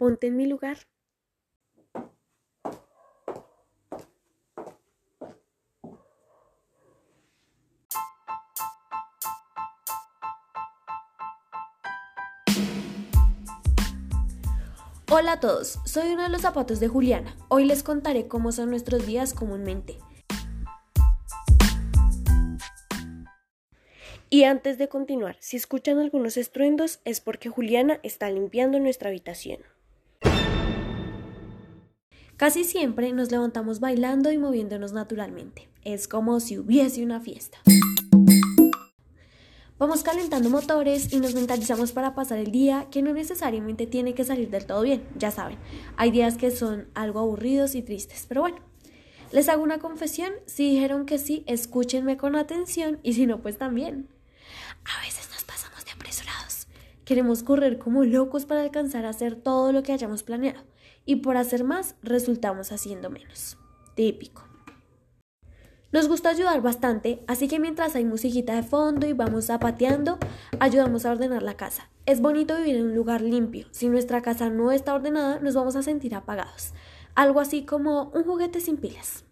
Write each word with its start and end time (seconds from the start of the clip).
ponte 0.00 0.28
en 0.28 0.36
mi 0.38 0.46
lugar. 0.46 0.78
Hola 15.10 15.32
a 15.32 15.40
todos, 15.40 15.80
soy 15.84 16.12
uno 16.14 16.22
de 16.22 16.30
los 16.30 16.40
zapatos 16.40 16.80
de 16.80 16.88
Juliana. 16.88 17.36
Hoy 17.48 17.66
les 17.66 17.82
contaré 17.82 18.26
cómo 18.26 18.52
son 18.52 18.70
nuestros 18.70 19.06
días 19.06 19.34
comúnmente. 19.34 19.98
Y 24.30 24.44
antes 24.44 24.78
de 24.78 24.88
continuar, 24.88 25.36
si 25.40 25.58
escuchan 25.58 25.98
algunos 25.98 26.38
estruendos 26.38 27.00
es 27.04 27.20
porque 27.20 27.50
Juliana 27.50 28.00
está 28.02 28.30
limpiando 28.30 28.80
nuestra 28.80 29.10
habitación. 29.10 29.60
Casi 32.40 32.64
siempre 32.64 33.12
nos 33.12 33.30
levantamos 33.30 33.80
bailando 33.80 34.32
y 34.32 34.38
moviéndonos 34.38 34.94
naturalmente. 34.94 35.68
Es 35.84 36.08
como 36.08 36.40
si 36.40 36.56
hubiese 36.56 37.04
una 37.04 37.20
fiesta. 37.20 37.58
Vamos 39.78 40.02
calentando 40.02 40.48
motores 40.48 41.12
y 41.12 41.20
nos 41.20 41.34
mentalizamos 41.34 41.92
para 41.92 42.14
pasar 42.14 42.38
el 42.38 42.50
día, 42.50 42.86
que 42.90 43.02
no 43.02 43.12
necesariamente 43.12 43.86
tiene 43.86 44.14
que 44.14 44.24
salir 44.24 44.48
del 44.48 44.64
todo 44.64 44.80
bien, 44.80 45.06
ya 45.18 45.30
saben. 45.30 45.58
Hay 45.98 46.12
días 46.12 46.38
que 46.38 46.50
son 46.50 46.88
algo 46.94 47.20
aburridos 47.20 47.74
y 47.74 47.82
tristes, 47.82 48.24
pero 48.26 48.40
bueno. 48.40 48.56
Les 49.32 49.50
hago 49.50 49.62
una 49.62 49.78
confesión, 49.78 50.32
si 50.46 50.70
dijeron 50.70 51.04
que 51.04 51.18
sí, 51.18 51.44
escúchenme 51.46 52.16
con 52.16 52.36
atención 52.36 53.00
y 53.02 53.12
si 53.12 53.26
no, 53.26 53.42
pues 53.42 53.58
también. 53.58 54.08
A 54.86 55.04
veces 55.04 55.28
nos 55.30 55.44
pasamos 55.44 55.84
de 55.84 55.90
apresurados. 55.90 56.68
Queremos 57.04 57.42
correr 57.42 57.78
como 57.78 58.02
locos 58.04 58.46
para 58.46 58.62
alcanzar 58.62 59.04
a 59.04 59.10
hacer 59.10 59.36
todo 59.36 59.72
lo 59.72 59.82
que 59.82 59.92
hayamos 59.92 60.22
planeado 60.22 60.69
y 61.10 61.16
por 61.16 61.36
hacer 61.36 61.64
más 61.64 61.96
resultamos 62.04 62.70
haciendo 62.70 63.10
menos. 63.10 63.58
Típico. 63.96 64.44
Nos 65.90 66.06
gusta 66.06 66.28
ayudar 66.28 66.62
bastante, 66.62 67.24
así 67.26 67.48
que 67.48 67.58
mientras 67.58 67.96
hay 67.96 68.04
musiquita 68.04 68.54
de 68.54 68.62
fondo 68.62 69.08
y 69.08 69.12
vamos 69.12 69.46
zapateando, 69.46 70.18
ayudamos 70.60 71.04
a 71.04 71.10
ordenar 71.10 71.42
la 71.42 71.56
casa. 71.56 71.90
Es 72.06 72.20
bonito 72.20 72.56
vivir 72.56 72.76
en 72.76 72.84
un 72.84 72.94
lugar 72.94 73.22
limpio. 73.22 73.66
Si 73.72 73.88
nuestra 73.88 74.22
casa 74.22 74.50
no 74.50 74.70
está 74.70 74.94
ordenada, 74.94 75.40
nos 75.40 75.56
vamos 75.56 75.74
a 75.74 75.82
sentir 75.82 76.14
apagados. 76.14 76.74
Algo 77.16 77.40
así 77.40 77.64
como 77.64 78.12
un 78.14 78.22
juguete 78.22 78.60
sin 78.60 78.76
pilas. 78.76 79.24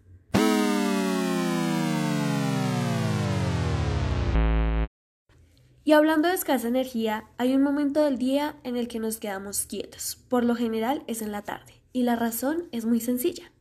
Y 5.89 5.93
hablando 5.93 6.27
de 6.27 6.35
escasa 6.35 6.67
energía, 6.67 7.25
hay 7.39 7.55
un 7.55 7.63
momento 7.63 8.03
del 8.03 8.19
día 8.19 8.57
en 8.61 8.77
el 8.77 8.87
que 8.87 8.99
nos 8.99 9.17
quedamos 9.17 9.65
quietos. 9.65 10.19
Por 10.29 10.45
lo 10.45 10.53
general 10.53 11.03
es 11.07 11.23
en 11.23 11.31
la 11.31 11.41
tarde. 11.41 11.81
Y 11.93 12.03
la 12.03 12.15
razón 12.15 12.65
es 12.71 12.85
muy 12.85 12.99
sencilla. 12.99 13.51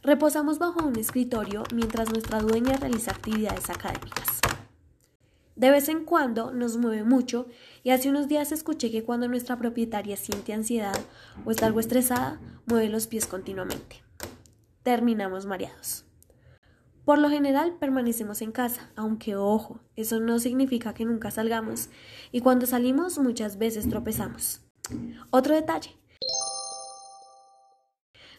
Reposamos 0.00 0.60
bajo 0.60 0.86
un 0.86 0.96
escritorio 0.96 1.64
mientras 1.74 2.12
nuestra 2.12 2.38
dueña 2.38 2.76
realiza 2.76 3.10
actividades 3.10 3.70
académicas. 3.70 4.40
De 5.56 5.72
vez 5.72 5.88
en 5.88 6.04
cuando 6.04 6.52
nos 6.52 6.76
mueve 6.76 7.02
mucho 7.02 7.48
y 7.82 7.90
hace 7.90 8.08
unos 8.08 8.28
días 8.28 8.52
escuché 8.52 8.92
que 8.92 9.02
cuando 9.02 9.26
nuestra 9.26 9.58
propietaria 9.58 10.16
siente 10.16 10.52
ansiedad 10.52 11.00
o 11.44 11.50
está 11.50 11.66
algo 11.66 11.80
estresada, 11.80 12.40
mueve 12.66 12.88
los 12.88 13.08
pies 13.08 13.26
continuamente. 13.26 14.04
Terminamos 14.84 15.44
mareados. 15.44 16.04
Por 17.04 17.18
lo 17.18 17.28
general 17.28 17.76
permanecemos 17.78 18.40
en 18.42 18.52
casa, 18.52 18.90
aunque 18.96 19.36
ojo, 19.36 19.80
eso 19.94 20.20
no 20.20 20.38
significa 20.38 20.94
que 20.94 21.04
nunca 21.04 21.30
salgamos 21.30 21.90
y 22.32 22.40
cuando 22.40 22.66
salimos 22.66 23.18
muchas 23.18 23.58
veces 23.58 23.88
tropezamos. 23.88 24.62
Otro 25.30 25.54
detalle, 25.54 25.96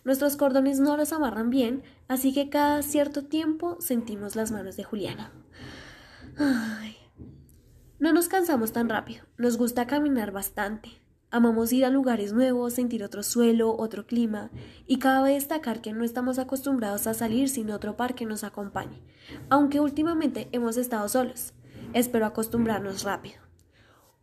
Nuestros 0.06 0.38
cordones 0.38 0.80
no 0.80 0.96
los 0.98 1.12
amarran 1.14 1.50
bien, 1.50 1.82
así 2.08 2.32
que 2.32 2.48
cada 2.52 2.84
cierto 2.84 3.26
tiempo 3.26 3.78
sentimos 3.80 4.36
las 4.36 4.52
manos 4.52 4.78
de 4.78 4.84
Juliana. 4.84 5.32
No 7.98 8.14
nos 8.14 8.28
cansamos 8.28 8.72
tan 8.72 8.88
rápido, 8.88 9.26
nos 9.38 9.58
gusta 9.58 9.88
caminar 9.88 10.32
bastante. 10.32 10.90
Amamos 11.36 11.74
ir 11.74 11.84
a 11.84 11.90
lugares 11.90 12.32
nuevos, 12.32 12.76
sentir 12.76 13.04
otro 13.04 13.22
suelo, 13.22 13.76
otro 13.78 14.08
clima, 14.08 14.52
y 14.88 15.00
cabe 15.00 15.34
destacar 15.34 15.82
que 15.82 15.92
no 15.92 16.06
estamos 16.06 16.40
acostumbrados 16.40 17.08
a 17.08 17.14
salir 17.14 17.50
sin 17.50 17.72
otro 17.72 17.98
par 17.98 18.16
que 18.16 18.26
nos 18.26 18.46
acompañe, 18.46 19.02
aunque 19.50 19.82
últimamente 19.82 20.48
hemos 20.54 20.78
estado 20.78 21.10
solos. 21.10 21.52
Espero 21.92 22.26
acostumbrarnos 22.26 23.04
rápido. 23.04 23.42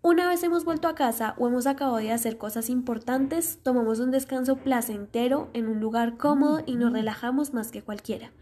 Una 0.01 0.27
vez 0.27 0.43
hemos 0.43 0.65
vuelto 0.65 0.89
a 0.89 0.95
casa 0.95 1.35
o 1.37 1.49
hemos 1.49 1.67
acabado 1.67 1.99
de 1.99 2.13
hacer 2.13 2.39
cosas 2.39 2.71
importantes, 2.71 3.59
tomamos 3.63 4.01
un 4.01 4.11
descanso 4.11 4.57
placentero 4.57 5.51
en 5.53 5.69
un 5.69 5.81
lugar 5.81 6.17
cómodo 6.17 6.63
y 6.65 6.77
nos 6.77 6.95
relajamos 6.95 7.53
más 7.53 7.71
que 7.73 7.83
cualquiera. 7.83 8.33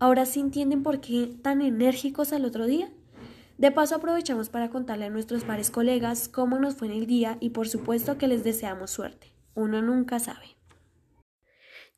Ahora 0.00 0.26
sí 0.26 0.40
entienden 0.40 0.82
por 0.82 1.00
qué 1.00 1.38
tan 1.42 1.62
enérgicos 1.62 2.32
al 2.32 2.44
otro 2.44 2.66
día. 2.66 2.90
De 3.60 3.70
paso 3.70 3.94
aprovechamos 3.94 4.48
para 4.48 4.70
contarle 4.70 5.04
a 5.04 5.10
nuestros 5.10 5.44
pares 5.44 5.70
colegas 5.70 6.30
cómo 6.30 6.58
nos 6.58 6.76
fue 6.76 6.88
en 6.88 6.94
el 6.94 7.06
día 7.06 7.36
y 7.40 7.50
por 7.50 7.68
supuesto 7.68 8.16
que 8.16 8.26
les 8.26 8.42
deseamos 8.42 8.90
suerte. 8.90 9.34
Uno 9.52 9.82
nunca 9.82 10.18
sabe. 10.18 10.56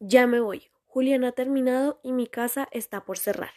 Ya 0.00 0.26
me 0.26 0.40
voy. 0.40 0.72
Julián 0.86 1.22
ha 1.22 1.30
terminado 1.30 2.00
y 2.02 2.10
mi 2.10 2.26
casa 2.26 2.66
está 2.72 3.04
por 3.04 3.16
cerrar. 3.16 3.52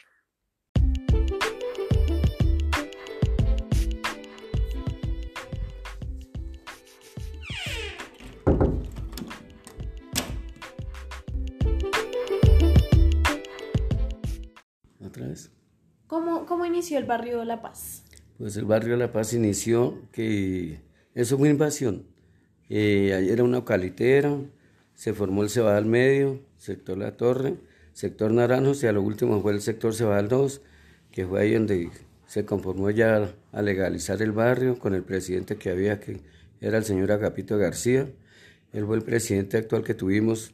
¿Cómo, 16.16 16.46
¿Cómo, 16.46 16.66
inició 16.66 16.98
el 16.98 17.04
barrio 17.04 17.44
La 17.44 17.62
Paz? 17.62 18.06
Pues 18.38 18.56
el 18.56 18.64
barrio 18.64 18.96
La 18.96 19.12
Paz 19.12 19.34
inició 19.34 20.02
que 20.14 20.80
eso 21.14 21.38
fue 21.38 21.50
invasión. 21.50 22.06
Eh, 22.70 23.28
era 23.30 23.44
una 23.44 23.66
calitera, 23.66 24.34
se 24.94 25.14
formó 25.14 25.44
el 25.44 25.50
Cebadal 25.50 25.86
Medio, 25.86 26.40
sector 26.56 26.98
La 26.98 27.18
Torre, 27.18 27.58
sector 27.92 28.32
Naranjo, 28.32 28.72
y 28.82 28.86
a 28.86 28.94
lo 28.94 29.02
último 29.02 29.42
fue 29.42 29.52
el 29.52 29.60
sector 29.60 29.94
Cebadal 29.94 30.30
2, 30.30 30.62
que 31.12 31.28
fue 31.28 31.42
ahí 31.42 31.54
donde 31.54 31.90
se 32.28 32.46
conformó 32.46 32.92
ya 32.92 33.34
a 33.52 33.62
legalizar 33.62 34.22
el 34.22 34.32
barrio 34.32 34.80
con 34.80 34.96
el 34.96 35.04
presidente 35.04 35.58
que 35.58 35.70
había, 35.70 36.00
que 36.00 36.22
era 36.62 36.78
el 36.78 36.86
señor 36.86 37.12
Agapito 37.12 37.58
García. 37.58 38.08
Él 38.72 38.86
fue 38.86 38.96
el 38.96 39.04
presidente 39.04 39.58
actual 39.58 39.84
que 39.84 39.94
tuvimos 39.94 40.54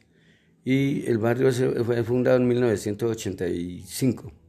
y 0.64 1.06
el 1.06 1.18
barrio 1.18 1.52
fue 1.84 2.02
fundado 2.02 2.38
en 2.38 2.48
1985. 2.48 4.41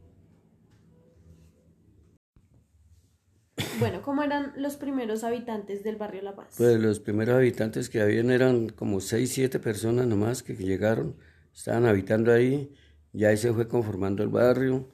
Bueno, 3.80 4.02
¿cómo 4.02 4.22
eran 4.22 4.52
los 4.56 4.76
primeros 4.76 5.24
habitantes 5.24 5.82
del 5.82 5.96
barrio 5.96 6.22
La 6.22 6.36
Paz? 6.36 6.54
Pues 6.56 6.78
los 6.80 7.00
primeros 7.00 7.34
habitantes 7.34 7.88
que 7.88 8.00
habían 8.00 8.30
eran 8.30 8.68
como 8.68 9.00
6, 9.00 9.30
7 9.32 9.58
personas 9.58 10.06
nomás 10.06 10.42
que 10.42 10.54
llegaron, 10.54 11.16
estaban 11.52 11.84
habitando 11.86 12.32
ahí, 12.32 12.72
ya 13.12 13.28
ahí 13.28 13.36
se 13.36 13.52
fue 13.52 13.66
conformando 13.66 14.22
el 14.22 14.28
barrio 14.28 14.88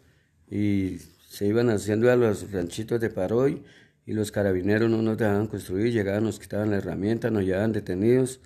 y 0.51 0.99
se 1.29 1.47
iban 1.47 1.69
haciendo 1.69 2.11
a 2.11 2.17
los 2.17 2.51
ranchitos 2.53 3.01
de 3.01 3.11
Paroy 3.11 3.63
y 4.07 4.13
los 4.15 4.33
carabineros 4.33 4.91
no 4.91 5.03
nos 5.03 5.19
dejaban 5.19 5.47
construir, 5.47 5.93
llegaban, 5.93 6.25
nos 6.25 6.39
quitaban 6.39 6.71
la 6.71 6.79
herramienta, 6.79 7.31
nos 7.31 7.45
llevaban 7.45 7.73
detenidos 7.73 8.41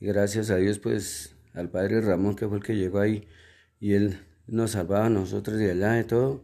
y 0.00 0.06
gracias 0.06 0.50
a 0.50 0.56
Dios 0.56 0.80
pues 0.80 1.36
al 1.54 1.70
padre 1.70 2.00
Ramón 2.00 2.34
que 2.34 2.48
fue 2.48 2.58
el 2.58 2.64
que 2.64 2.76
llegó 2.76 2.98
ahí 2.98 3.28
y 3.80 3.94
él 3.94 4.18
nos 4.48 4.72
salvaba 4.72 5.06
a 5.06 5.10
nosotros 5.10 5.56
de 5.56 5.70
allá 5.70 5.92
de 5.92 6.04
todo 6.04 6.42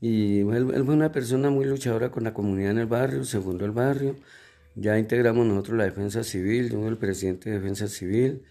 y 0.00 0.40
él, 0.40 0.84
fue 0.84 0.94
una 0.94 1.12
persona 1.12 1.50
muy 1.50 1.66
luchadora 1.66 2.10
con 2.10 2.24
la 2.24 2.32
comunidad 2.32 2.70
en 2.72 2.78
el 2.78 2.86
barrio, 2.86 3.24
se 3.24 3.38
el 3.38 3.70
barrio. 3.70 4.16
Ya 4.74 4.98
integramos 4.98 5.46
nosotros 5.46 5.76
la 5.76 5.84
defensa 5.84 6.24
civil, 6.24 6.70
yo 6.70 6.80
soy 6.80 6.88
el 6.88 6.96
presidente 6.96 7.50
de 7.50 7.58
defensa 7.60 7.88
civil 7.88 8.42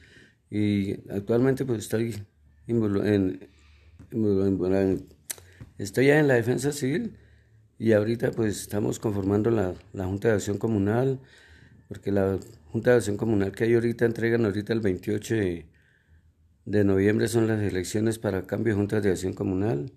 y 0.50 0.94
actualmente 1.12 1.66
pues 1.66 1.80
estoy 1.80 2.16
en, 2.68 3.50
estoy 5.78 6.08
ya 6.08 6.20
en 6.20 6.28
la 6.28 6.36
defensa 6.36 6.72
civil 6.72 7.16
y 7.80 7.94
ahorita 7.94 8.32
pues 8.32 8.62
estamos 8.62 9.00
conformando 9.00 9.50
la, 9.50 9.74
la, 9.94 10.06
Junta 10.06 10.28
de 10.30 10.36
Acción 10.36 10.58
Comunal, 10.58 11.20
porque 11.88 12.12
la 12.12 12.38
Junta 12.72 12.92
de 12.92 12.98
Acción 12.98 13.18
Comunal 13.18 13.54
que 13.54 13.64
hay 13.64 13.74
ahorita 13.74 14.06
entregan 14.06 14.46
ahorita 14.46 14.74
el 14.74 14.82
28 14.82 15.36
de, 15.36 15.66
de 16.66 16.84
noviembre 16.84 17.28
son 17.28 17.48
las 17.48 17.62
elecciones 17.62 18.20
para 18.20 18.46
cambio 18.46 18.74
de 18.74 18.80
Juntas 18.80 19.04
de 19.04 19.12
Acción 19.12 19.34
Comunal. 19.34 19.92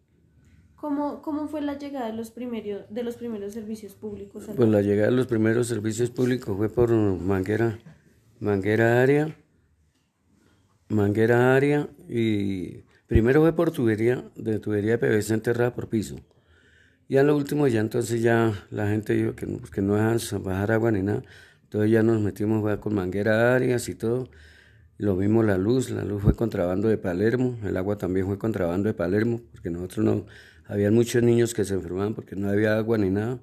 ¿Cómo, 0.82 1.22
¿Cómo, 1.22 1.46
fue 1.46 1.60
la 1.60 1.78
llegada 1.78 2.08
de 2.08 2.12
los, 2.12 2.32
primeros, 2.32 2.82
de 2.90 3.04
los 3.04 3.14
primeros 3.14 3.52
servicios 3.52 3.94
públicos? 3.94 4.50
Pues 4.56 4.68
la 4.68 4.82
llegada 4.82 5.10
de 5.10 5.16
los 5.16 5.28
primeros 5.28 5.68
servicios 5.68 6.10
públicos 6.10 6.56
fue 6.56 6.68
por 6.68 6.90
Manguera, 6.90 7.78
Manguera 8.40 9.00
Área, 9.00 9.36
Manguera 10.88 11.54
Área 11.54 11.88
y 12.08 12.82
primero 13.06 13.42
fue 13.42 13.54
por 13.54 13.70
tubería, 13.70 14.24
de 14.34 14.58
tubería 14.58 14.96
de 14.96 14.98
PVC 14.98 15.34
enterrada 15.34 15.72
por 15.72 15.88
piso. 15.88 16.16
Y 17.06 17.16
a 17.16 17.22
lo 17.22 17.36
último 17.36 17.68
ya 17.68 17.78
entonces 17.78 18.20
ya 18.20 18.52
la 18.70 18.88
gente 18.88 19.12
dijo 19.12 19.36
que, 19.36 19.46
que 19.72 19.82
no 19.82 19.94
dejan 19.94 20.42
bajar 20.42 20.72
agua 20.72 20.90
ni 20.90 21.02
nada, 21.02 21.22
entonces 21.62 21.92
ya 21.92 22.02
nos 22.02 22.20
metimos 22.20 22.76
con 22.78 22.92
Manguera 22.92 23.54
Áreas 23.54 23.88
y 23.88 23.94
todo. 23.94 24.28
Lo 24.98 25.14
mismo 25.14 25.44
la 25.44 25.58
luz, 25.58 25.90
la 25.90 26.04
luz 26.04 26.22
fue 26.22 26.34
contrabando 26.34 26.88
de 26.88 26.98
Palermo, 26.98 27.56
el 27.62 27.76
agua 27.76 27.98
también 27.98 28.26
fue 28.26 28.36
contrabando 28.36 28.88
de 28.88 28.94
Palermo, 28.94 29.40
porque 29.52 29.70
nosotros 29.70 30.04
no, 30.04 30.26
había 30.72 30.90
muchos 30.90 31.22
niños 31.22 31.52
que 31.52 31.66
se 31.66 31.74
enfermaban 31.74 32.14
porque 32.14 32.34
no 32.34 32.48
había 32.48 32.78
agua 32.78 32.96
ni 32.96 33.10
nada. 33.10 33.38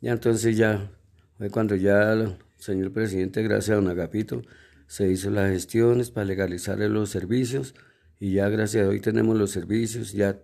Y 0.00 0.08
entonces 0.08 0.56
ya 0.56 0.90
fue 1.38 1.48
cuando 1.48 1.76
ya 1.76 2.12
el 2.12 2.36
señor 2.56 2.92
presidente, 2.92 3.44
gracias 3.44 3.70
a 3.70 3.80
don 3.80 3.88
Agapito, 3.88 4.42
se 4.88 5.08
hizo 5.08 5.30
las 5.30 5.50
gestiones 5.50 6.10
para 6.10 6.26
legalizar 6.26 6.78
los 6.78 7.10
servicios 7.10 7.76
y 8.18 8.32
ya 8.32 8.48
gracias 8.48 8.86
a 8.86 8.88
hoy 8.88 8.98
tenemos 8.98 9.36
los 9.36 9.52
servicios, 9.52 10.12
ya 10.12 10.40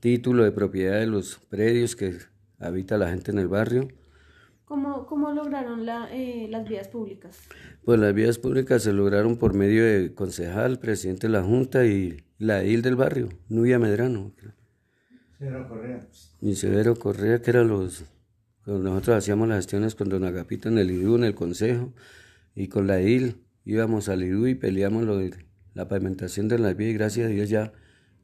título 0.00 0.44
de 0.44 0.52
propiedad 0.52 1.00
de 1.00 1.06
los 1.06 1.40
predios 1.48 1.96
que 1.96 2.16
habita 2.60 2.96
la 2.96 3.10
gente 3.10 3.32
en 3.32 3.40
el 3.40 3.48
barrio. 3.48 3.88
¿Cómo, 4.66 5.06
cómo 5.06 5.32
lograron 5.32 5.84
la, 5.84 6.08
eh, 6.12 6.46
las 6.48 6.68
vías 6.68 6.86
públicas? 6.86 7.40
Pues 7.84 7.98
las 7.98 8.14
vías 8.14 8.38
públicas 8.38 8.84
se 8.84 8.92
lograron 8.92 9.36
por 9.36 9.52
medio 9.52 9.84
de 9.84 10.14
concejal, 10.14 10.78
presidente 10.78 11.26
de 11.26 11.32
la 11.32 11.42
Junta 11.42 11.84
y 11.86 12.22
la 12.38 12.62
edil 12.62 12.82
del 12.82 12.94
barrio, 12.94 13.30
Nubia 13.48 13.80
Medrano. 13.80 14.32
Severo 15.38 15.68
Correa. 15.68 16.00
Y 16.40 16.54
Severo 16.54 16.96
Correa, 16.96 17.40
que 17.42 17.50
eran 17.50 17.68
los... 17.68 18.04
Nosotros 18.66 19.16
hacíamos 19.18 19.48
las 19.48 19.58
gestiones 19.58 19.94
con 19.94 20.08
don 20.08 20.24
Agapito 20.24 20.68
en 20.68 20.78
el 20.78 20.90
IDU, 20.90 21.16
en 21.16 21.24
el 21.24 21.34
consejo, 21.36 21.92
y 22.54 22.66
con 22.68 22.86
la 22.88 22.98
edil 23.00 23.44
íbamos 23.64 24.08
al 24.08 24.24
IDU 24.24 24.46
y 24.48 24.54
peleamos 24.56 25.04
lo 25.04 25.18
de 25.18 25.34
la 25.74 25.86
pavimentación 25.88 26.48
de 26.48 26.58
las 26.58 26.76
vías 26.76 26.90
y 26.90 26.94
gracias 26.94 27.26
a 27.26 27.30
Dios 27.30 27.48
ya 27.48 27.72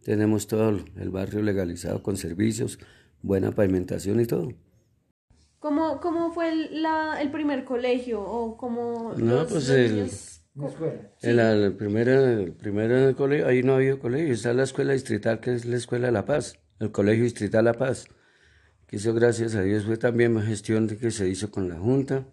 tenemos 0.02 0.48
todo 0.48 0.70
el 0.96 1.10
barrio 1.10 1.42
legalizado 1.42 2.02
con 2.02 2.16
servicios, 2.16 2.80
buena 3.22 3.52
pavimentación 3.52 4.20
y 4.20 4.26
todo. 4.26 4.48
¿Cómo, 5.60 6.00
cómo 6.00 6.32
fue 6.32 6.48
el, 6.50 6.82
la, 6.82 7.22
el 7.22 7.30
primer 7.30 7.64
colegio 7.64 8.20
o 8.20 8.56
cómo 8.56 9.14
No, 9.16 9.34
los, 9.42 9.52
pues 9.52 9.68
los 9.68 9.76
el- 9.78 9.94
niños- 9.94 10.42
la, 11.22 11.52
el 11.52 11.72
primero, 11.74 12.12
el 13.08 13.14
colegio, 13.14 13.46
ahí 13.46 13.62
no 13.62 13.74
había 13.74 13.96
colegio, 14.00 14.34
está 14.34 14.52
la 14.54 14.64
escuela 14.64 14.92
distrital 14.92 15.38
que 15.38 15.54
es 15.54 15.64
la 15.66 15.76
Escuela 15.76 16.06
de 16.08 16.12
La 16.12 16.24
Paz, 16.26 16.58
el 16.80 16.90
Colegio 16.92 17.24
Distrital 17.24 17.64
La 17.66 17.74
Paz, 17.74 18.06
que 18.86 18.96
eso 18.96 19.12
gracias 19.14 19.54
a 19.54 19.62
Dios 19.62 19.84
fue 19.84 19.96
también 19.96 20.32
una 20.36 20.44
gestión 20.44 20.86
de 20.86 20.96
que 20.98 21.10
se 21.10 21.28
hizo 21.28 21.50
con 21.50 21.68
la 21.68 21.76
Junta. 21.76 22.24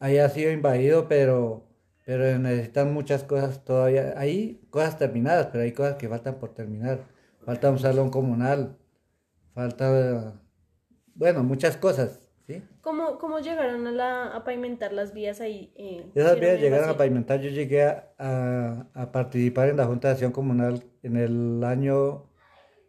ahí 0.00 0.18
ha 0.18 0.28
sido 0.28 0.50
invadido, 0.52 1.08
pero, 1.08 1.68
pero 2.04 2.38
necesitan 2.38 2.92
muchas 2.92 3.24
cosas 3.24 3.64
todavía. 3.64 4.14
Hay 4.16 4.60
cosas 4.70 4.98
terminadas, 4.98 5.46
pero 5.52 5.64
hay 5.64 5.72
cosas 5.72 5.96
que 5.96 6.08
faltan 6.08 6.36
por 6.38 6.54
terminar. 6.54 7.00
Falta 7.44 7.70
un 7.70 7.78
salón 7.78 8.10
comunal, 8.10 8.76
falta, 9.54 10.40
bueno, 11.14 11.44
muchas 11.44 11.76
cosas. 11.76 12.25
¿Cómo, 12.86 13.18
cómo 13.18 13.40
llegaron 13.40 13.84
a, 13.88 13.90
la, 13.90 14.26
a 14.28 14.44
pavimentar 14.44 14.92
las 14.92 15.12
vías 15.12 15.40
ahí? 15.40 15.72
eh, 15.74 16.06
Esas 16.14 16.38
vías 16.38 16.60
llegaron 16.60 16.88
a 16.88 16.96
pavimentar. 16.96 17.40
Yo 17.40 17.50
llegué 17.50 17.82
a, 17.82 18.12
a- 18.16 18.86
a 18.94 19.10
participar 19.10 19.70
en 19.70 19.76
la 19.78 19.86
Junta 19.86 20.06
de 20.06 20.12
Acción 20.12 20.30
Comunal 20.30 20.84
en 21.02 21.16
el 21.16 21.64
año 21.64 22.30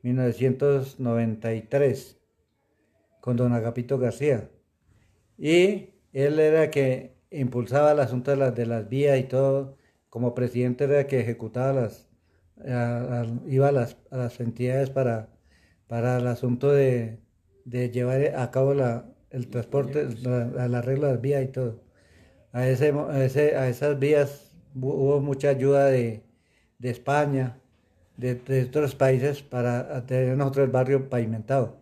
1993 0.03 2.21
con 3.21 3.37
don 3.37 3.53
Agapito 3.53 3.97
García. 3.97 4.51
Y 5.35 5.95
él 6.13 6.39
era 6.39 6.69
que 6.69 7.17
impulsaba 7.31 7.93
el 7.93 7.99
asunto 7.99 8.29
de 8.29 8.37
las, 8.37 8.53
de 8.53 8.67
las 8.67 8.87
vías 8.89 9.17
y 9.17 9.23
todo. 9.23 9.77
Como 10.09 10.35
presidente 10.35 10.83
era 10.83 10.99
el 10.99 11.07
que 11.07 11.21
ejecutaba 11.21 11.73
las, 11.73 12.07
a- 12.63 13.25
iba 13.47 13.69
a 13.69 13.71
las, 13.71 13.97
a 14.11 14.17
las 14.17 14.39
entidades 14.39 14.91
para, 14.91 15.29
para 15.87 16.17
el 16.17 16.27
asunto 16.27 16.71
de, 16.71 17.17
de 17.65 17.89
llevar 17.89 18.35
a 18.35 18.51
cabo 18.51 18.75
la, 18.75 19.11
el 19.31 19.47
transporte, 19.49 20.07
la, 20.23 20.65
el 20.65 20.75
arreglo 20.75 21.07
de 21.07 21.13
las 21.13 21.21
vías 21.21 21.43
y 21.43 21.47
todo 21.47 21.79
a, 22.53 22.67
ese, 22.67 22.91
a, 22.91 23.23
ese- 23.25 23.55
a 23.55 23.69
esas 23.69 23.99
vías 23.99 24.51
hu- 24.75 24.93
hubo 24.93 25.19
mucha 25.21 25.49
ayuda 25.49 25.85
de, 25.87 26.23
de 26.79 26.89
España, 26.89 27.59
de, 28.17 28.35
de 28.35 28.63
otros 28.63 28.95
países 28.95 29.41
para 29.43 30.05
tener 30.05 30.35
nosotros 30.37 30.65
el 30.65 30.71
barrio 30.71 31.09
pavimentado, 31.09 31.77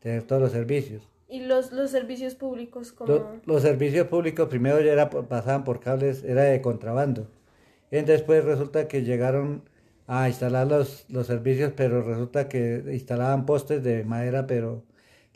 tener 0.00 0.22
todos 0.24 0.42
los 0.42 0.52
servicios. 0.52 1.08
¿Y 1.28 1.40
los, 1.40 1.72
los 1.72 1.90
servicios 1.90 2.34
públicos 2.34 2.92
como 2.92 3.12
Lo- 3.12 3.40
los 3.44 3.62
servicios 3.62 4.06
públicos 4.08 4.48
primero 4.48 4.80
ya 4.80 4.92
era, 4.92 5.10
pasaban 5.10 5.64
por 5.64 5.80
cables, 5.80 6.24
era 6.24 6.42
de 6.44 6.60
contrabando. 6.60 7.28
Y 7.90 8.00
después 8.02 8.44
resulta 8.44 8.88
que 8.88 9.02
llegaron 9.02 9.62
a 10.08 10.28
instalar 10.28 10.66
los, 10.66 11.04
los 11.08 11.26
servicios, 11.26 11.72
pero 11.76 12.02
resulta 12.02 12.48
que 12.48 12.82
instalaban 12.92 13.44
postes 13.46 13.82
de 13.82 14.04
madera, 14.04 14.46
pero 14.46 14.84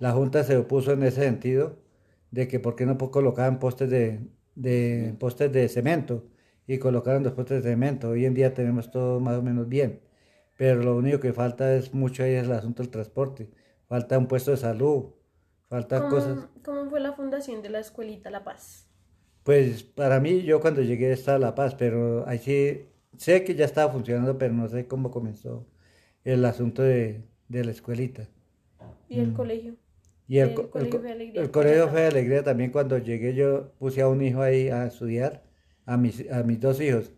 la 0.01 0.13
Junta 0.13 0.45
se 0.45 0.57
opuso 0.57 0.93
en 0.93 1.03
ese 1.05 1.23
sentido, 1.23 1.79
de 2.31 2.49
que 2.49 2.59
por 2.61 2.77
qué 2.77 2.87
no 2.87 2.99
colocaban 2.99 3.59
postes 3.59 3.91
de, 3.91 4.21
de, 4.55 5.15
postes 5.19 5.53
de 5.53 5.69
cemento 5.69 6.27
y 6.67 6.79
colocaron 6.79 7.23
los 7.23 7.33
postes 7.35 7.63
de 7.63 7.71
cemento. 7.71 8.11
Hoy 8.11 8.25
en 8.25 8.35
día 8.35 8.55
tenemos 8.55 8.91
todo 8.91 9.21
más 9.21 9.39
o 9.39 9.43
menos 9.43 9.69
bien, 9.69 10.01
pero 10.57 10.83
lo 10.83 10.97
único 10.97 11.21
que 11.21 11.33
falta 11.33 11.75
es 11.77 11.95
mucho 11.95 12.23
ahí 12.23 12.33
es 12.35 12.45
el 12.45 12.53
asunto 12.53 12.83
del 12.83 12.91
transporte. 12.91 13.51
Falta 13.89 14.19
un 14.19 14.27
puesto 14.29 14.53
de 14.53 14.57
salud, 14.57 15.07
falta 15.69 15.99
¿Cómo, 15.99 16.11
cosas. 16.11 16.49
cómo 16.65 16.89
fue 16.89 17.01
la 17.01 17.13
fundación 17.13 17.63
de 17.63 17.71
la 17.71 17.81
escuelita 17.81 18.31
La 18.31 18.45
Paz? 18.45 18.87
Pues 19.43 19.83
para 19.83 20.21
mí, 20.21 20.43
yo 20.43 20.61
cuando 20.61 20.83
llegué 20.83 21.13
estaba 21.13 21.39
La 21.39 21.55
Paz, 21.55 21.75
pero 21.75 22.27
ahí 22.29 22.39
sí, 22.39 22.89
sé 23.17 23.45
que 23.45 23.55
ya 23.55 23.65
estaba 23.67 23.93
funcionando, 23.93 24.39
pero 24.39 24.55
no 24.55 24.69
sé 24.69 24.87
cómo 24.87 25.11
comenzó 25.11 25.67
el 26.25 26.45
asunto 26.45 26.83
de, 26.83 27.25
de 27.49 27.65
la 27.65 27.71
escuelita. 27.73 28.29
¿Y 29.09 29.19
el 29.19 29.33
colegio? 29.33 29.77
Y 30.31 30.39
el, 30.39 30.49
El 30.51 30.55
co- 30.55 30.71
el, 30.75 30.89
Colegio 30.89 31.01
de 31.01 31.13
Alegría, 31.13 31.43
el 31.43 31.51
Colegio 31.51 31.83
¿cómo 31.85 31.95
Fe 31.97 32.01
de 32.03 32.07
Alegría 32.07 32.43
también 32.45 32.71
cuando 32.71 32.99
llegué 32.99 33.35
yo 33.35 33.73
puse 33.79 34.01
a 34.03 34.09
un 34.09 34.23
hijo 34.23 34.43
ahí 34.43 34.69
a 34.69 34.87
estudiar, 34.87 35.43
a 35.87 35.97
mis, 35.97 36.31
a 36.31 36.43
mis 36.45 36.61
dos 36.61 36.81
hijos. 36.81 37.13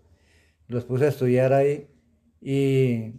Los 0.68 0.84
puse 0.84 1.06
a 1.06 1.08
estudiar 1.08 1.52
ahí 1.52 1.88
y... 2.40 3.14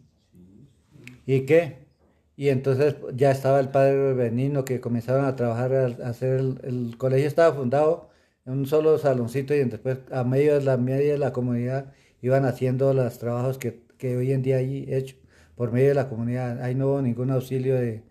¿Y 1.26 1.42
qué? 1.46 1.88
Y 2.36 2.50
entonces 2.50 2.96
ya 3.16 3.32
estaba 3.32 3.60
el 3.60 3.70
padre 3.70 4.14
Benigno 4.14 4.66
que 4.66 4.80
comenzaron 4.82 5.26
a 5.26 5.36
trabajar, 5.36 5.74
a, 5.74 5.86
a 6.06 6.10
hacer 6.10 6.40
el, 6.40 6.60
el 6.64 6.98
colegio 6.98 7.28
estaba 7.28 7.56
fundado 7.56 8.10
en 8.46 8.54
un 8.54 8.66
solo 8.66 8.98
saloncito 8.98 9.54
y 9.54 9.64
después 9.64 10.00
a 10.12 10.24
medio 10.24 10.56
de 10.56 10.64
la 10.66 10.78
media 10.78 11.14
de 11.14 11.18
la 11.20 11.32
comunidad 11.34 11.94
iban 12.22 12.46
haciendo 12.46 12.94
los 12.94 13.20
trabajos 13.20 13.58
que, 13.58 13.84
que 13.98 14.18
hoy 14.18 14.32
en 14.34 14.42
día 14.42 14.58
hay 14.58 14.86
hecho 14.90 15.16
por 15.56 15.72
medio 15.72 15.90
de 15.90 15.96
la 15.96 16.10
comunidad. 16.10 16.62
Ahí 16.64 16.76
no 16.76 16.88
hubo 16.88 17.02
ningún 17.02 17.32
auxilio 17.32 17.76
de, 17.76 18.04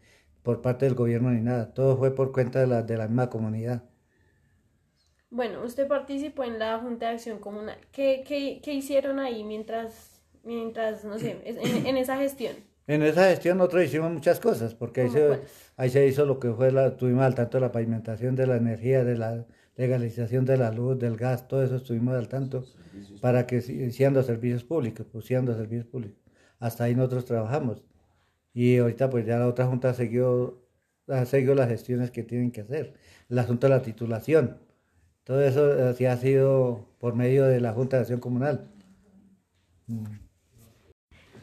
por 0.43 0.61
parte 0.63 0.85
del 0.85 0.95
gobierno 0.95 1.31
ni 1.31 1.41
nada. 1.41 1.73
Todo 1.73 1.97
fue 1.97 2.15
por 2.15 2.33
cuenta 2.33 2.61
de 2.61 2.67
la, 2.67 2.83
de 2.83 2.97
la 2.97 3.09
misma 3.09 3.31
comunidad. 3.31 3.83
Bueno, 5.31 5.63
usted 5.65 5.89
participó 5.89 6.45
en 6.45 6.59
la 6.59 6.79
Junta 6.79 7.07
de 7.09 7.13
Acción 7.15 7.39
Comunal. 7.39 7.79
¿Qué, 7.91 8.23
qué, 8.27 8.61
qué 8.63 8.75
hicieron 8.75 9.19
ahí 9.19 9.45
mientras, 9.45 10.21
mientras 10.45 11.05
no 11.05 11.19
sé, 11.19 11.41
en, 11.45 11.87
en 11.87 11.97
esa 11.97 12.17
gestión? 12.19 12.55
En 12.87 13.03
esa 13.03 13.29
gestión 13.31 13.59
nosotros 13.59 13.85
hicimos 13.85 14.13
muchas 14.13 14.41
cosas, 14.41 14.75
porque 14.75 15.03
ahí 15.03 15.09
¿Cómo 15.09 15.35
se, 15.35 15.41
ahí 15.77 15.89
se 15.89 16.07
hizo 16.07 16.27
lo 16.27 16.39
que 16.39 16.53
fue, 16.53 16.73
la, 16.73 16.97
tuvimos 16.97 17.25
al 17.25 17.35
tanto 17.35 17.57
de 17.59 17.63
la 17.63 17.73
pavimentación 17.73 18.35
de 18.35 18.47
la 18.47 18.57
energía, 18.57 19.05
de 19.05 19.17
la 19.17 19.47
legalización 19.77 20.45
de 20.45 20.57
la 20.59 20.71
luz, 20.71 20.99
del 20.99 21.17
gas, 21.17 21.49
todo 21.49 21.63
eso 21.63 21.77
estuvimos 21.77 22.15
al 22.15 22.29
tanto 22.29 22.67
para 23.21 23.47
que 23.47 23.57
hicieran 23.59 24.15
los 24.15 24.27
servicios 24.27 24.65
públicos, 24.65 25.07
pusieran 25.07 25.47
los 25.47 25.57
servicios 25.57 25.87
públicos. 25.87 26.21
Hasta 26.59 26.85
ahí 26.85 26.95
nosotros 26.95 27.25
trabajamos. 27.25 27.83
Y 28.55 28.79
ahorita 28.79 29.11
pues 29.11 29.27
ya 29.27 29.39
la 29.39 29.49
otra 29.49 29.67
junta 29.67 29.91
ha 29.91 29.95
seguido, 29.95 30.63
ha 31.09 31.25
seguido 31.25 31.55
las 31.55 31.69
gestiones 31.69 32.11
que 32.11 32.23
tienen 32.23 32.51
que 32.51 32.63
hacer. 32.63 32.95
El 33.29 33.39
asunto 33.39 33.67
de 33.67 33.75
la 33.75 33.83
titulación. 33.83 34.59
Todo 35.25 35.43
eso 35.43 35.95
sí 35.95 36.05
ha 36.07 36.17
sido 36.17 36.89
por 36.99 37.15
medio 37.15 37.45
de 37.47 37.61
la 37.61 37.73
Junta 37.73 37.97
de 37.97 38.03
Acción 38.03 38.21
Comunal. 38.21 38.69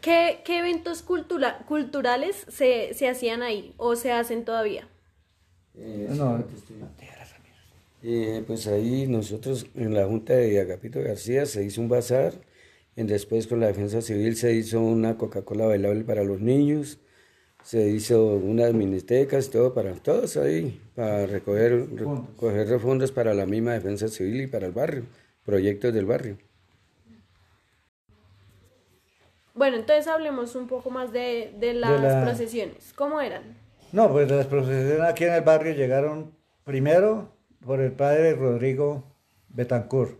¿Qué, 0.01 0.41
eventos 0.47 1.01
culturales 1.01 2.45
se, 2.49 2.93
se, 2.93 3.09
hacían 3.09 3.41
ahí 3.41 3.73
o 3.77 3.95
se 3.95 4.11
hacen 4.11 4.45
todavía? 4.45 4.87
Eh, 5.75 6.07
no, 6.11 6.43
eh, 8.01 8.43
pues 8.47 8.67
ahí 8.67 9.07
nosotros 9.07 9.65
en 9.75 9.93
la 9.93 10.05
Junta 10.05 10.33
de 10.33 10.59
Agapito 10.59 11.01
García 11.01 11.45
se 11.45 11.63
hizo 11.65 11.81
un 11.81 11.89
bazar, 11.89 12.33
después 13.07 13.47
con 13.47 13.59
la 13.59 13.67
Defensa 13.67 14.01
Civil 14.01 14.35
se 14.35 14.53
hizo 14.53 14.81
una 14.81 15.17
Coca-Cola 15.17 15.65
bailable 15.65 16.03
para 16.03 16.23
los 16.23 16.41
niños, 16.41 16.99
se 17.63 17.89
hizo 17.89 18.35
unas 18.35 18.73
minitecas, 18.73 19.49
todo 19.49 19.73
para 19.73 19.93
todos 19.93 20.37
ahí, 20.37 20.81
para 20.95 21.25
recoger, 21.25 21.87
recoger 21.89 22.79
fondos 22.79 23.11
para 23.11 23.33
la 23.33 23.45
misma 23.45 23.73
Defensa 23.73 24.07
Civil 24.07 24.41
y 24.41 24.47
para 24.47 24.67
el 24.67 24.73
barrio, 24.73 25.03
proyectos 25.45 25.93
del 25.93 26.05
barrio. 26.05 26.37
Bueno, 29.53 29.75
entonces 29.75 30.07
hablemos 30.07 30.55
un 30.55 30.67
poco 30.67 30.89
más 30.89 31.11
de, 31.11 31.53
las 31.73 32.23
procesiones. 32.23 32.93
¿Cómo 32.95 33.19
eran? 33.19 33.57
No, 33.91 34.09
pues 34.09 34.31
las 34.31 34.45
procesiones 34.45 35.01
aquí 35.01 35.25
en 35.25 35.33
el 35.33 35.41
barrio 35.41 35.73
llegaron 35.73 36.33
primero 36.63 37.33
por 37.65 37.81
el 37.81 37.91
padre 37.91 38.35
Rodrigo 38.35 39.03
Betancourt, 39.49 40.17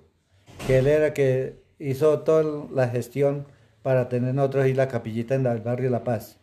que 0.67 0.79
él 0.79 0.88
era 0.88 1.13
que 1.13 1.58
hizo 1.79 2.19
toda 2.19 2.67
la 2.74 2.89
gestión 2.89 3.45
para 3.81 4.09
tener 4.09 4.36
nosotros 4.36 4.65
ahí 4.65 4.74
la 4.74 4.88
capillita 4.88 5.36
en 5.36 5.45
el 5.45 5.62
barrio 5.62 5.89
La 5.89 6.03
Paz. 6.03 6.38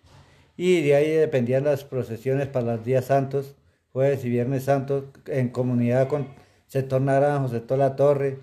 Y 0.57 0.83
de 0.83 0.95
ahí 0.95 1.11
dependían 1.11 1.65
las 1.65 1.85
procesiones 1.85 2.49
para 2.49 2.77
los 2.77 2.85
días 2.85 3.05
santos, 3.05 3.57
jueves 3.93 4.25
y 4.25 4.31
viernes 4.31 4.65
santos, 4.65 5.05
en 5.27 5.51
comunidad 5.51 6.09
con 6.09 6.29
sector 6.67 7.01
Naranjo, 7.01 7.49
sector 7.49 7.79
La 7.79 7.95
Torre, 7.97 8.39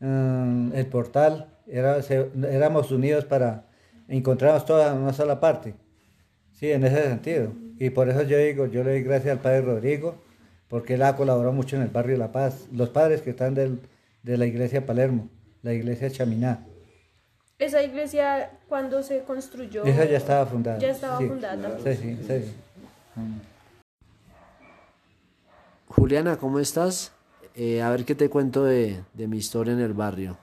mm, 0.00 0.72
el 0.74 0.86
portal, 0.86 1.48
era, 1.66 1.98
éramos 2.50 2.90
unidos 2.90 3.24
para 3.24 3.66
encontramos 4.08 4.66
toda 4.66 4.92
en 4.92 4.98
una 4.98 5.12
sola 5.12 5.40
parte. 5.40 5.74
Sí, 6.52 6.70
en 6.70 6.84
ese 6.84 7.02
sentido. 7.04 7.52
Y 7.78 7.90
por 7.90 8.08
eso 8.08 8.22
yo 8.22 8.38
digo, 8.38 8.66
yo 8.66 8.84
le 8.84 8.90
doy 8.92 9.02
gracias 9.02 9.32
al 9.32 9.40
padre 9.40 9.62
Rodrigo, 9.62 10.16
porque 10.68 10.94
él 10.94 11.02
ha 11.02 11.16
colaborado 11.16 11.52
mucho 11.52 11.76
en 11.76 11.82
el 11.82 11.88
barrio 11.88 12.16
La 12.16 12.32
Paz. 12.32 12.68
Los 12.72 12.90
padres 12.90 13.22
que 13.22 13.30
están 13.30 13.54
del, 13.54 13.80
de 14.22 14.36
la 14.36 14.46
iglesia 14.46 14.86
Palermo, 14.86 15.28
la 15.62 15.72
iglesia 15.72 16.10
Chaminá. 16.10 16.66
¿Esa 17.58 17.82
iglesia 17.82 18.58
cuando 18.68 19.02
se 19.02 19.22
construyó? 19.22 19.84
Esa 19.84 20.04
ya 20.04 20.16
estaba 20.16 20.46
fundada. 20.46 20.78
Ya 20.78 20.90
estaba 20.90 21.18
fundada 21.18 21.78
Sí, 21.84 21.94
sí, 21.94 22.18
sí. 22.26 22.54
Juliana, 25.86 26.36
¿cómo 26.38 26.58
estás? 26.58 27.12
Eh, 27.54 27.82
a 27.82 27.90
ver 27.90 28.04
qué 28.04 28.14
te 28.14 28.28
cuento 28.28 28.64
de, 28.64 29.02
de 29.14 29.28
mi 29.28 29.36
historia 29.36 29.74
en 29.74 29.80
el 29.80 29.92
barrio. 29.92 30.38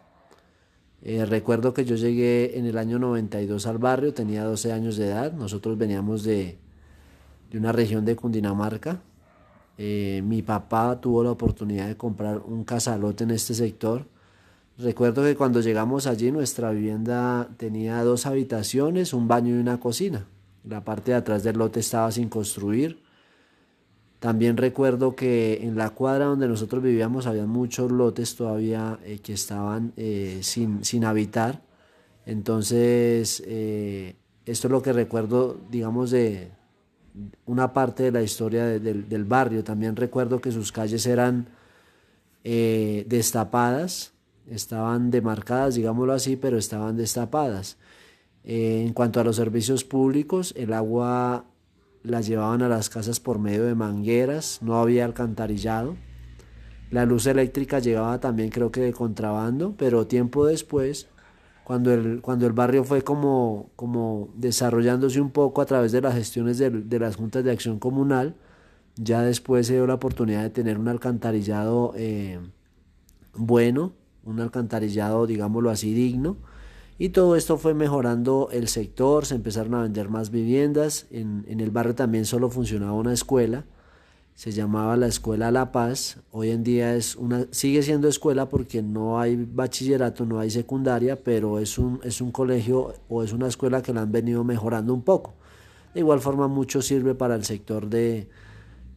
Eh, 1.02 1.26
recuerdo 1.26 1.74
que 1.74 1.86
yo 1.86 1.96
llegué 1.96 2.58
en 2.58 2.66
el 2.66 2.78
año 2.78 3.00
92 3.00 3.66
al 3.68 3.78
barrio, 3.78 4.14
tenía 4.14 4.44
12 4.44 4.72
años 4.72 4.98
de 4.98 5.08
edad, 5.08 5.32
nosotros 5.32 5.78
veníamos 5.78 6.24
de, 6.24 6.58
de 7.50 7.58
una 7.58 7.72
región 7.72 8.06
de 8.06 8.16
Cundinamarca. 8.16 9.02
Eh, 9.78 10.22
mi 10.24 10.42
papá 10.42 11.00
tuvo 11.02 11.24
la 11.24 11.32
oportunidad 11.32 11.88
de 11.88 11.98
comprar 11.98 12.40
un 12.40 12.64
casalote 12.64 13.24
en 13.24 13.32
este 13.32 13.54
sector. 13.54 14.06
Recuerdo 14.80 15.24
que 15.24 15.36
cuando 15.36 15.60
llegamos 15.60 16.08
allí 16.08 16.32
nuestra 16.32 16.72
vivienda 16.72 17.50
tenía 17.58 18.02
dos 18.02 18.26
habitaciones, 18.26 19.14
un 19.14 19.28
baño 19.28 19.54
y 19.54 19.60
una 19.60 19.78
cocina. 19.78 20.26
La 20.64 20.86
parte 20.86 21.12
de 21.12 21.18
atrás 21.18 21.44
del 21.44 21.58
lote 21.58 21.82
estaba 21.82 22.10
sin 22.14 22.30
construir. 22.30 23.04
También 24.20 24.56
recuerdo 24.56 25.18
que 25.18 25.60
en 25.64 25.76
la 25.76 25.90
cuadra 25.90 26.26
donde 26.26 26.48
nosotros 26.48 26.82
vivíamos 26.82 27.28
había 27.28 27.46
muchos 27.46 27.92
lotes 27.92 28.38
todavía 28.38 28.98
eh, 29.04 29.20
que 29.20 29.34
estaban 29.34 29.92
eh, 29.98 30.40
sin, 30.44 30.86
sin, 30.86 31.04
habitar. 31.04 31.62
Entonces, 32.26 33.44
eh, 33.46 34.16
esto 34.46 34.68
es 34.68 34.72
lo 34.72 34.82
que 34.82 34.94
recuerdo, 34.94 35.60
digamos, 35.70 36.12
de 36.12 36.52
una 37.46 37.74
parte 37.74 38.04
de 38.04 38.12
la 38.14 38.22
historia 38.22 38.66
del 38.66 39.26
barrio. 39.26 39.62
También 39.62 39.98
recuerdo 39.98 40.40
que 40.40 40.54
sus 40.54 40.72
calles 40.72 41.06
eran 41.06 41.50
destapadas, 42.44 44.14
estaban 44.50 45.12
demarcadas, 45.12 45.76
digámoslo 45.76 46.14
así, 46.14 46.36
pero 46.36 46.58
estaban 46.58 46.98
destapadas. 46.98 47.78
en 48.44 48.94
cuanto 48.94 49.20
a 49.20 49.24
los 49.24 49.36
servicios 49.36 49.84
públicos, 49.84 50.54
el 50.58 50.74
agua 50.74 51.46
las 52.04 52.28
llevaban 52.28 52.62
a 52.62 52.70
las 52.70 52.90
casas 52.90 53.20
por 53.20 53.40
medio 53.40 53.66
de 53.66 53.76
mangueras, 53.76 54.60
no 54.62 54.80
había 54.80 55.06
alcantarillado. 55.06 55.96
La 56.92 57.06
luz 57.06 57.28
eléctrica 57.28 57.80
llegaba 57.80 58.20
también 58.20 58.50
creo 58.50 58.72
que 58.72 58.82
de 58.82 58.94
contrabando, 58.94 59.76
pero 59.78 60.08
tiempo 60.08 60.46
después, 60.46 61.08
cuando 61.64 61.94
el, 61.94 62.22
cuando 62.22 62.48
el 62.48 62.54
barrio 62.54 62.84
fue 62.84 63.04
como, 63.04 63.70
como 63.76 64.30
desarrollándose 64.36 65.22
un 65.22 65.32
poco 65.32 65.62
a 65.62 65.66
través 65.66 65.92
de 65.92 66.02
las 66.02 66.16
gestiones 66.16 66.58
de, 66.58 67.00
las 67.00 67.16
juntas 67.16 67.44
de 67.44 67.52
acción 67.52 67.80
comunal, 67.80 68.36
ya 68.96 69.22
después 69.22 69.68
se 69.68 69.74
dio 69.74 69.86
la 69.86 69.96
oportunidad 69.96 70.42
de 70.44 70.50
tener 70.50 70.80
un 70.80 70.88
alcantarillado 70.88 71.94
eh, 71.96 72.40
bueno, 73.36 73.94
un 74.24 74.40
alcantarillado, 74.40 75.28
digámoslo 75.28 75.70
así, 75.70 75.94
digno, 75.94 76.38
y 76.98 77.10
todo 77.10 77.38
esto 77.38 77.58
fue 77.58 77.74
mejorando 77.74 78.50
el 78.52 78.68
sector, 78.68 79.26
se 79.26 79.36
empezaron 79.36 79.74
a 79.76 79.84
vender 79.84 80.10
más 80.10 80.32
viviendas, 80.32 81.08
en, 81.12 81.46
el 81.48 81.72
barrio 81.72 81.96
también 81.96 82.26
solo 82.26 82.50
funcionaba 82.50 82.92
una 82.92 83.14
escuela, 83.14 83.66
se 84.36 84.52
llamaba 84.52 84.96
la 84.96 85.08
Escuela 85.08 85.52
La 85.52 85.72
Paz, 85.72 86.18
hoy 86.32 86.52
en 86.52 86.64
día 86.64 86.96
es 86.96 87.16
una, 87.16 87.48
sigue 87.52 87.84
siendo 87.84 88.08
escuela 88.08 88.48
porque 88.48 88.82
no 88.82 89.20
hay 89.20 89.36
bachillerato, 89.36 90.26
no 90.26 90.40
hay 90.40 90.50
secundaria, 90.50 91.22
pero 91.22 91.60
es 91.60 91.78
un, 91.78 92.00
es 92.04 92.22
un 92.22 92.32
colegio 92.32 92.94
o 93.10 93.24
es 93.24 93.34
una 93.34 93.48
escuela 93.48 93.82
que 93.82 93.94
la 93.94 94.02
han 94.02 94.12
venido 94.12 94.44
mejorando 94.46 94.94
un 94.94 95.02
poco. 95.02 95.34
De 95.94 96.00
igual 96.02 96.22
forma 96.22 96.48
mucho 96.48 96.82
sirve 96.82 97.16
para 97.16 97.36
el 97.36 97.44
sector 97.44 97.90
de, 97.90 98.30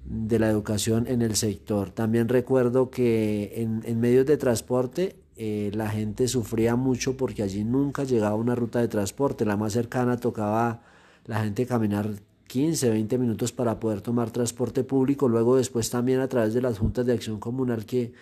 de 0.04 0.38
la 0.38 0.48
educación 0.48 1.06
en 1.06 1.22
el 1.22 1.36
sector. 1.36 1.90
También 1.90 2.28
recuerdo 2.28 2.90
que 2.90 3.52
en, 3.56 3.82
en 3.84 4.00
medios 4.00 4.26
de 4.26 4.36
transporte 4.36 5.16
eh, 5.36 5.70
la 5.74 5.88
gente 5.88 6.28
sufría 6.28 6.76
mucho 6.76 7.16
porque 7.16 7.42
allí 7.42 7.64
nunca 7.64 8.04
llegaba 8.04 8.34
una 8.34 8.54
ruta 8.54 8.80
de 8.80 8.88
transporte. 8.88 9.44
La 9.44 9.56
más 9.56 9.72
cercana 9.72 10.18
tocaba 10.18 10.82
la 11.24 11.40
gente 11.42 11.66
caminar 11.66 12.10
15, 12.48 12.90
20 12.90 13.18
minutos 13.18 13.52
para 13.52 13.80
poder 13.80 14.02
tomar 14.02 14.30
transporte 14.30 14.84
público. 14.84 15.28
Luego 15.28 15.56
después 15.56 15.88
también 15.90 16.20
a 16.20 16.28
través 16.28 16.54
de 16.54 16.62
las 16.62 16.78
juntas 16.78 17.06
de 17.06 17.14
acción 17.14 17.40
comunal 17.40 17.86
que, 17.86 18.12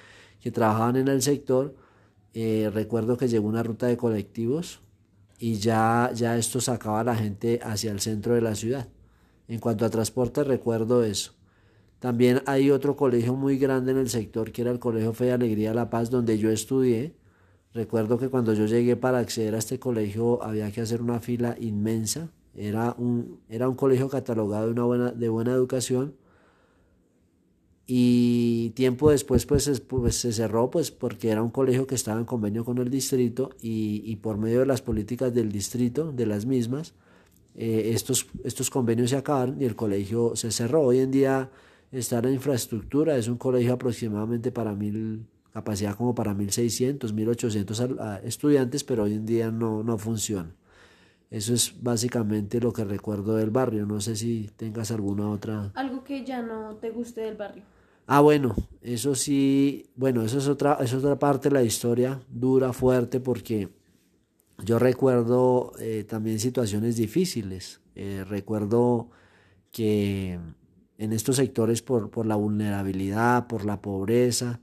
que 0.41 0.51
trabajaban 0.51 0.97
en 0.97 1.09
el 1.09 1.23
sector, 1.23 1.75
eh, 2.33 2.71
recuerdo 2.73 3.17
que 3.17 3.29
llegó 3.29 3.49
una 3.49 3.63
ruta 3.63 3.87
de 3.87 3.97
colectivos 3.97 4.81
y 5.39 5.55
ya, 5.55 6.13
ya 6.15 6.37
esto 6.37 6.61
sacaba 6.61 7.01
a 7.01 7.05
la 7.05 7.17
gente 7.17 7.61
hacia 7.63 7.91
el 7.91 8.01
centro 8.01 8.35
de 8.35 8.43
la 8.43 8.55
ciudad. 8.55 8.89
En 9.49 9.59
cuanto 9.59 9.85
a 9.85 9.91
transporte 9.91 10.45
recuerdo 10.45 11.03
eso. 11.03 11.35
También 12.01 12.43
hay 12.47 12.71
otro 12.71 12.97
colegio 12.97 13.35
muy 13.35 13.59
grande 13.59 13.93
en 13.93 13.99
el 13.99 14.09
sector 14.09 14.53
que 14.53 14.63
era 14.63 14.71
el 14.71 14.79
Colegio 14.79 15.13
Fe 15.13 15.27
y 15.27 15.31
Alegría 15.31 15.75
La 15.75 15.91
Paz, 15.91 16.11
donde 16.11 16.39
yo 16.39 16.51
estudié. 16.51 17.15
Recuerdo 17.75 18.19
que 18.19 18.29
cuando 18.29 18.55
yo 18.55 18.67
llegué 18.67 18.97
para 18.97 19.19
acceder 19.19 19.55
a 19.55 19.59
este 19.59 19.79
colegio 19.79 20.43
había 20.43 20.73
que 20.73 20.81
hacer 20.81 21.03
una 21.03 21.21
fila 21.21 21.57
inmensa. 21.61 22.31
Era 22.55 22.95
un, 22.99 23.39
era 23.49 23.69
un 23.69 23.77
colegio 23.77 24.09
catalogado 24.09 24.67
de, 24.67 24.73
una 24.73 24.85
buena, 24.85 25.13
de 25.13 25.29
buena 25.29 25.53
educación. 25.53 26.15
Y 27.87 28.71
tiempo 28.71 29.11
después 29.11 29.45
pues, 29.45 29.69
pues, 29.81 30.15
se 30.17 30.33
cerró 30.33 30.71
pues, 30.71 30.91
porque 30.91 31.29
era 31.29 31.43
un 31.43 31.51
colegio 31.51 31.87
que 31.87 31.97
estaba 31.97 32.19
en 32.19 32.25
convenio 32.25 32.65
con 32.65 32.79
el 32.79 32.89
distrito 32.89 33.51
y, 33.61 34.03
y 34.07 34.17
por 34.17 34.39
medio 34.39 34.61
de 34.61 34.67
las 34.67 34.81
políticas 34.81 35.35
del 35.35 35.53
distrito, 35.53 36.13
de 36.13 36.25
las 36.25 36.47
mismas, 36.47 36.95
eh, 37.57 37.91
estos, 37.95 38.27
estos 38.45 38.71
convenios 38.71 39.11
se 39.11 39.17
acabaron 39.17 39.61
y 39.61 39.65
el 39.65 39.77
colegio 39.77 40.35
se 40.35 40.51
cerró. 40.51 40.83
Hoy 40.83 41.01
en 41.01 41.11
día 41.11 41.51
está 41.93 42.21
la 42.23 42.31
infraestructura, 42.31 43.17
es 43.17 43.29
un 43.29 43.37
colegio 43.37 43.75
aproximadamente 43.75 44.53
para 44.53 44.75
mil, 44.75 45.27
capacidad 45.53 45.97
como 45.97 46.15
para 46.15 46.35
1600, 46.35 47.13
1800 47.13 47.83
estudiantes, 48.25 48.85
pero 48.85 49.05
hoy 49.05 49.15
en 49.15 49.27
día 49.27 49.51
no, 49.51 49.83
no 49.83 49.99
funciona. 49.99 50.55
Eso 51.31 51.55
es 51.55 51.75
básicamente 51.81 52.61
lo 52.61 52.73
que 52.73 52.85
recuerdo 52.85 53.37
del 53.37 53.51
barrio. 53.51 53.87
No 53.87 54.01
sé 54.01 54.17
si 54.17 54.51
tengas 54.57 54.91
alguna 54.91 55.31
otra. 55.31 55.71
Algo 55.75 56.03
que 56.03 56.25
ya 56.25 56.43
no 56.43 56.75
te 56.77 56.91
guste 56.91 57.21
del 57.21 57.37
barrio. 57.37 57.63
Ah, 58.07 58.21
bueno, 58.21 58.57
eso 58.83 59.15
sí, 59.15 59.89
bueno, 59.95 60.25
eso 60.25 60.39
es 60.39 60.49
otra, 60.49 60.79
es 60.81 60.93
otra 60.93 61.17
parte 61.17 61.49
de 61.49 61.55
la 61.55 61.63
historia, 61.63 62.21
dura, 62.29 62.73
fuerte, 62.73 63.21
porque 63.21 63.69
yo 64.65 64.81
recuerdo 64.81 65.73
eh, 65.79 66.05
también 66.09 66.41
situaciones 66.41 66.97
difíciles. 66.97 67.81
Eh, 67.95 68.25
recuerdo 68.29 69.11
que 69.71 70.41
en 71.01 71.15
estos 71.15 71.37
sectores 71.37 71.81
por, 71.81 72.11
por 72.11 72.27
la 72.27 72.37
vulnerabilidad, 72.37 73.47
por 73.47 73.65
la 73.65 73.81
pobreza. 73.81 74.61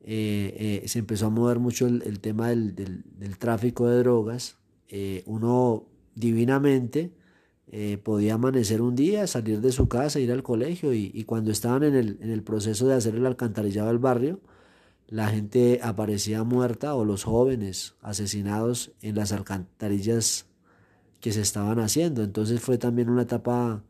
Eh, 0.00 0.80
eh, 0.84 0.88
se 0.88 1.00
empezó 1.00 1.26
a 1.26 1.30
mover 1.30 1.58
mucho 1.58 1.88
el, 1.88 2.20
tema 2.20 2.50
del, 2.50 2.76
del, 2.76 3.38
tráfico 3.38 3.88
de 3.88 3.98
drogas. 3.98 4.58
Eh, 4.88 5.24
uno 5.26 5.84
divinamente 6.14 7.12
podía 8.04 8.34
amanecer 8.34 8.80
un 8.80 8.94
día, 8.94 9.26
salir 9.26 9.60
de 9.60 9.72
su 9.72 9.88
casa, 9.88 10.20
ir 10.20 10.30
al 10.30 10.44
colegio 10.44 10.94
y, 10.94 11.10
y 11.12 11.24
cuando 11.24 11.50
estaban 11.50 11.82
en 11.82 11.96
el, 11.96 12.18
en 12.22 12.30
el, 12.30 12.44
proceso 12.44 12.86
de 12.86 12.94
hacer 12.94 13.16
el 13.16 13.26
alcantarillado 13.26 13.88
del 13.88 13.98
barrio, 13.98 14.40
la 15.08 15.28
gente 15.28 15.80
aparecía 15.82 16.44
muerta 16.44 16.94
o 16.94 17.04
los 17.04 17.24
jóvenes 17.24 17.96
asesinados 18.02 18.92
en 19.02 19.16
las 19.16 19.32
alcantarillas 19.32 20.46
que 21.20 21.32
se 21.32 21.40
estaban 21.40 21.80
haciendo. 21.80 22.22
Entonces 22.22 22.60
fue 22.60 22.78
también 22.78 23.10
una 23.10 23.22
etapa, 23.22 23.82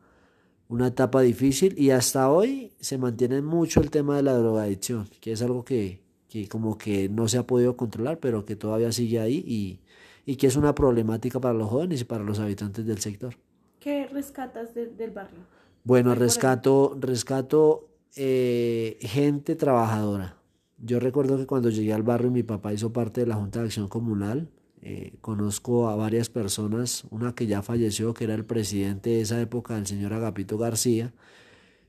una 0.69 0.89
etapa 0.89 1.21
difícil 1.21 1.79
y 1.79 1.91
hasta 1.91 2.31
hoy 2.31 2.73
se 2.81 2.99
mantiene 2.99 3.43
mucho 3.43 3.81
el 3.81 3.91
tema 3.91 4.17
de 4.17 4.23
la 4.23 4.35
drogadicción, 4.35 5.09
que 5.21 5.33
es 5.33 5.43
algo 5.43 5.65
que, 5.65 6.01
que 6.29 6.49
como 6.49 6.77
que 6.77 7.09
no 7.09 7.29
se 7.29 7.39
ha 7.39 7.47
podido 7.47 7.77
controlar, 7.77 8.19
pero 8.19 8.45
que 8.45 8.57
todavía 8.57 8.91
sigue 8.93 9.21
ahí 9.21 9.45
y, 9.47 9.81
y 10.25 10.37
que 10.37 10.47
es 10.47 10.57
una 10.57 10.75
problemática 10.75 11.41
para 11.41 11.55
los 11.55 11.69
jóvenes 11.69 12.01
y 12.01 12.05
para 12.05 12.25
los 12.25 12.39
habitantes 12.41 12.85
del 12.87 12.99
sector. 12.99 13.37
¿Qué 13.79 14.07
rescatas 14.09 14.75
del 14.75 15.11
barrio? 15.13 15.41
Bueno, 15.85 16.17
rescato, 16.17 16.97
rescato 16.99 17.89
eh, 18.17 18.99
gente 19.03 19.55
trabajadora. 19.55 20.37
Yo 20.79 20.99
recuerdo 20.99 21.37
que 21.39 21.47
cuando 21.47 21.71
llegué 21.71 21.93
al 21.93 22.03
barrio 22.03 22.31
mi 22.31 22.43
papá 22.43 22.73
hizo 22.73 22.93
parte 22.93 23.21
de 23.21 23.29
la 23.29 23.37
Junta 23.37 23.61
de 23.61 23.67
Acción 23.67 23.89
Comunal. 23.89 24.49
Eh, 24.89 25.15
conozco 25.21 25.89
a 25.89 25.97
varias 25.97 26.29
personas, 26.29 27.07
una 27.11 27.35
que 27.35 27.49
ya 27.49 27.61
falleció, 27.61 28.15
que 28.15 28.23
era 28.23 28.37
el 28.37 28.45
presidente 28.45 29.11
de 29.11 29.21
esa 29.23 29.41
época, 29.41 29.77
el 29.77 29.85
señor 29.85 30.13
Agapito 30.13 30.59
García, 30.59 31.13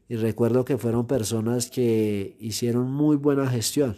y 0.10 0.16
recuerdo 0.16 0.66
que 0.66 0.80
fueron 0.80 1.06
personas 1.06 1.70
que 1.70 2.36
hicieron 2.40 2.92
muy 2.92 3.16
buena 3.16 3.46
gestión, 3.46 3.98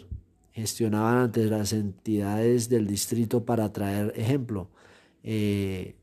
gestionaban 0.52 1.16
ante 1.16 1.46
las 1.46 1.72
entidades 1.72 2.68
del 2.68 2.86
distrito 2.86 3.46
para 3.46 3.72
traer 3.72 4.12
ejemplo, 4.16 4.68
eh, 5.22 5.96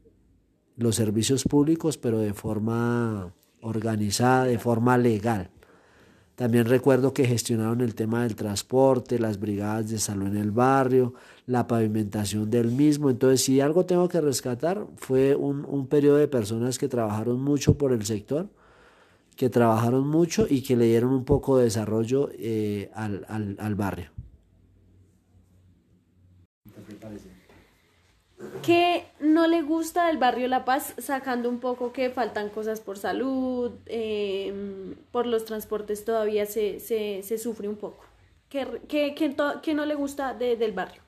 los 0.75 0.95
servicios 0.95 1.43
públicos, 1.43 1.99
pero 1.99 2.17
de 2.17 2.33
forma 2.33 3.31
organizada, 3.61 4.45
de 4.45 4.57
forma 4.57 4.97
legal. 4.97 5.51
También 6.37 6.65
recuerdo 6.65 7.15
que 7.15 7.25
gestionaron 7.25 7.81
el 7.81 7.95
tema 7.95 8.21
del 8.21 8.35
transporte, 8.35 9.17
las 9.17 9.39
brigadas 9.39 9.89
de 9.89 9.97
salud 9.97 10.27
en 10.27 10.37
el 10.37 10.51
barrio, 10.51 11.15
la 11.47 11.65
pavimentación 11.65 12.47
del 12.51 12.69
mismo. 12.69 13.09
Entonces, 13.09 13.41
si 13.43 13.59
algo 13.59 13.87
tengo 13.87 14.07
que 14.07 14.21
rescatar, 14.21 14.85
fue 14.97 15.35
un, 15.35 15.65
un 15.65 15.87
periodo 15.87 16.17
de 16.17 16.27
personas 16.27 16.77
que 16.77 16.87
trabajaron 16.87 17.41
mucho 17.41 17.75
por 17.75 17.91
el 17.91 18.05
sector, 18.05 18.49
que 19.35 19.49
trabajaron 19.49 20.07
mucho 20.07 20.45
y 20.47 20.61
que 20.61 20.75
le 20.75 20.85
dieron 20.85 21.11
un 21.11 21.25
poco 21.25 21.57
de 21.57 21.63
desarrollo 21.63 22.29
eh, 22.37 22.91
al, 22.93 23.25
al, 23.27 23.55
al 23.59 23.73
barrio. 23.73 24.11
¿Qué 28.61 29.05
no 29.19 29.47
le 29.47 29.61
gusta 29.61 30.07
del 30.07 30.17
barrio 30.17 30.47
La 30.47 30.65
Paz, 30.65 30.93
sacando 30.97 31.49
un 31.49 31.59
poco 31.59 31.91
que 31.93 32.09
faltan 32.09 32.49
cosas 32.49 32.81
por 32.81 32.97
salud, 32.97 33.71
eh, 33.85 34.95
por 35.11 35.25
los 35.25 35.45
transportes 35.45 36.05
todavía 36.05 36.45
se, 36.45 36.79
se, 36.79 37.23
se 37.23 37.37
sufre 37.37 37.67
un 37.67 37.77
poco? 37.77 38.03
¿Qué, 38.49 38.65
qué, 38.87 39.13
qué, 39.15 39.35
qué 39.61 39.73
no 39.73 39.85
le 39.85 39.95
gusta 39.95 40.33
de, 40.33 40.55
del 40.55 40.71
barrio? 40.71 41.01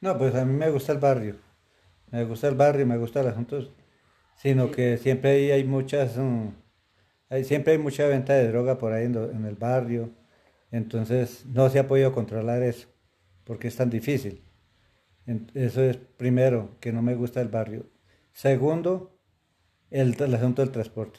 No, 0.00 0.16
pues 0.18 0.34
a 0.34 0.44
mí 0.44 0.52
me 0.52 0.70
gusta 0.70 0.92
el 0.92 0.98
barrio. 0.98 1.36
Me 2.10 2.24
gusta 2.24 2.48
el 2.48 2.54
barrio, 2.54 2.86
me 2.86 2.98
gusta 2.98 3.20
el 3.20 3.28
asunto, 3.28 3.58
sino 4.36 4.70
que 4.70 4.96
siempre 4.96 5.30
hay, 5.32 5.50
hay 5.50 5.64
muchas, 5.64 6.16
um, 6.16 6.52
hay, 7.28 7.44
siempre 7.44 7.72
hay 7.72 7.78
mucha 7.78 8.06
venta 8.06 8.34
de 8.34 8.48
droga 8.48 8.78
por 8.78 8.92
ahí 8.92 9.06
en, 9.06 9.12
lo, 9.12 9.30
en 9.30 9.44
el 9.44 9.56
barrio. 9.56 10.10
Entonces 10.70 11.44
no 11.46 11.68
se 11.70 11.78
ha 11.78 11.88
podido 11.88 12.12
controlar 12.12 12.62
eso, 12.62 12.88
porque 13.44 13.68
es 13.68 13.76
tan 13.76 13.90
difícil. 13.90 14.42
Eso 15.54 15.82
es 15.82 15.96
primero, 15.96 16.76
que 16.80 16.92
no 16.92 17.02
me 17.02 17.14
gusta 17.14 17.40
el 17.40 17.48
barrio. 17.48 17.86
Segundo, 18.32 19.18
el, 19.90 20.14
el 20.20 20.34
asunto 20.34 20.62
del 20.62 20.70
transporte, 20.70 21.18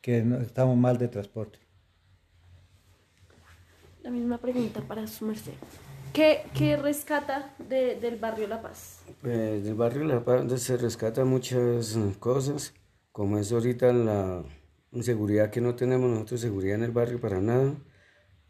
que 0.00 0.22
no, 0.22 0.38
estamos 0.38 0.76
mal 0.76 0.98
de 0.98 1.08
transporte. 1.08 1.58
La 4.02 4.10
misma 4.10 4.38
pregunta 4.38 4.80
para 4.80 5.06
su 5.06 5.24
merced. 5.24 5.52
¿Qué, 6.12 6.42
qué 6.54 6.76
rescata 6.76 7.54
de, 7.68 7.96
del 8.00 8.16
barrio 8.16 8.48
La 8.48 8.62
Paz? 8.62 9.02
Pues 9.20 9.64
del 9.64 9.74
barrio 9.74 10.04
La 10.04 10.24
Paz 10.24 10.60
se 10.60 10.76
rescata 10.76 11.24
muchas 11.24 11.96
cosas, 12.18 12.72
como 13.12 13.38
es 13.38 13.52
ahorita 13.52 13.92
la 13.92 14.42
inseguridad 14.92 15.50
que 15.50 15.60
no 15.60 15.74
tenemos 15.74 16.08
nosotros, 16.08 16.40
seguridad 16.40 16.76
en 16.76 16.84
el 16.84 16.92
barrio 16.92 17.20
para 17.20 17.40
nada. 17.40 17.74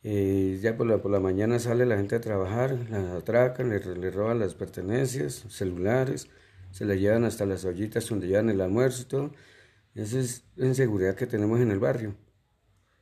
Eh, 0.08 0.60
ya 0.62 0.76
por 0.76 0.86
la, 0.86 0.98
por 0.98 1.10
la 1.10 1.18
mañana 1.18 1.58
sale 1.58 1.84
la 1.84 1.96
gente 1.96 2.14
a 2.14 2.20
trabajar, 2.20 2.78
la 2.90 3.16
atracan, 3.16 3.70
le, 3.70 3.80
le 3.80 4.10
roban 4.12 4.38
las 4.38 4.54
pertenencias, 4.54 5.44
celulares, 5.48 6.28
se 6.70 6.84
la 6.84 6.94
llevan 6.94 7.24
hasta 7.24 7.44
las 7.44 7.64
ollitas 7.64 8.08
donde 8.08 8.28
llevan 8.28 8.48
el 8.48 8.60
almuerzo 8.60 9.02
y 9.02 9.06
todo. 9.06 9.30
Esa 9.96 10.20
es 10.20 10.44
la 10.54 10.66
inseguridad 10.66 11.16
que 11.16 11.26
tenemos 11.26 11.58
en 11.60 11.72
el 11.72 11.80
barrio. 11.80 12.14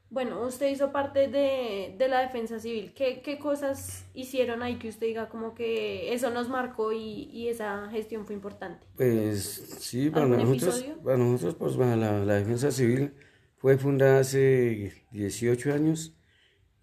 Bueno, 0.08 0.46
usted 0.46 0.70
hizo 0.70 0.92
parte 0.92 1.28
de, 1.28 1.94
de 1.98 2.08
la 2.08 2.20
defensa 2.20 2.58
civil. 2.58 2.94
¿Qué, 2.96 3.20
¿Qué, 3.20 3.38
cosas 3.38 4.06
hicieron 4.14 4.62
ahí 4.62 4.76
que 4.78 4.88
usted 4.88 5.06
diga 5.06 5.28
como 5.28 5.54
que 5.54 6.14
eso 6.14 6.30
nos 6.30 6.48
marcó 6.48 6.94
y, 6.94 7.28
y 7.30 7.48
esa 7.48 7.90
gestión 7.90 8.24
fue 8.24 8.34
importante? 8.34 8.86
Pues 8.96 9.76
sí, 9.78 10.08
para 10.08 10.26
nosotros, 10.26 10.82
para 11.04 11.18
nosotros 11.18 11.76
pues, 11.76 11.76
la, 11.76 12.24
la 12.24 12.34
defensa 12.36 12.70
civil 12.70 13.12
fue 13.58 13.76
fundada 13.76 14.20
hace 14.20 15.04
18 15.10 15.74
años 15.74 16.14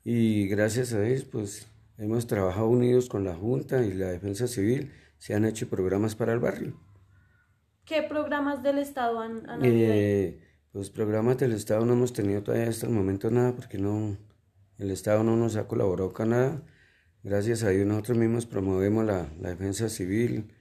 y 0.03 0.47
gracias 0.47 0.93
a 0.93 1.05
ellos 1.05 1.25
pues 1.25 1.67
hemos 1.97 2.27
trabajado 2.27 2.67
unidos 2.67 3.09
con 3.09 3.23
la 3.23 3.35
Junta 3.35 3.85
y 3.85 3.93
la 3.93 4.07
Defensa 4.07 4.47
Civil, 4.47 4.91
se 5.17 5.35
han 5.35 5.45
hecho 5.45 5.69
programas 5.69 6.15
para 6.15 6.33
el 6.33 6.39
barrio. 6.39 6.79
¿Qué 7.85 8.01
programas 8.03 8.63
del 8.63 8.79
Estado 8.79 9.19
han, 9.19 9.49
han 9.49 9.61
eh, 9.63 10.39
Pues 10.71 10.89
programas 10.89 11.37
del 11.37 11.51
Estado 11.51 11.85
no 11.85 11.93
hemos 11.93 12.13
tenido 12.13 12.41
todavía 12.41 12.69
hasta 12.69 12.87
el 12.87 12.93
momento 12.93 13.29
nada 13.29 13.55
porque 13.55 13.77
no, 13.77 14.17
el 14.77 14.91
Estado 14.91 15.23
no 15.23 15.35
nos 15.35 15.55
ha 15.55 15.67
colaborado 15.67 16.11
con 16.13 16.29
nada. 16.29 16.63
Gracias 17.23 17.63
a 17.63 17.69
Dios 17.69 17.85
nosotros 17.85 18.17
mismos 18.17 18.47
promovemos 18.47 19.05
la, 19.05 19.29
la 19.39 19.49
defensa 19.49 19.89
civil 19.89 20.51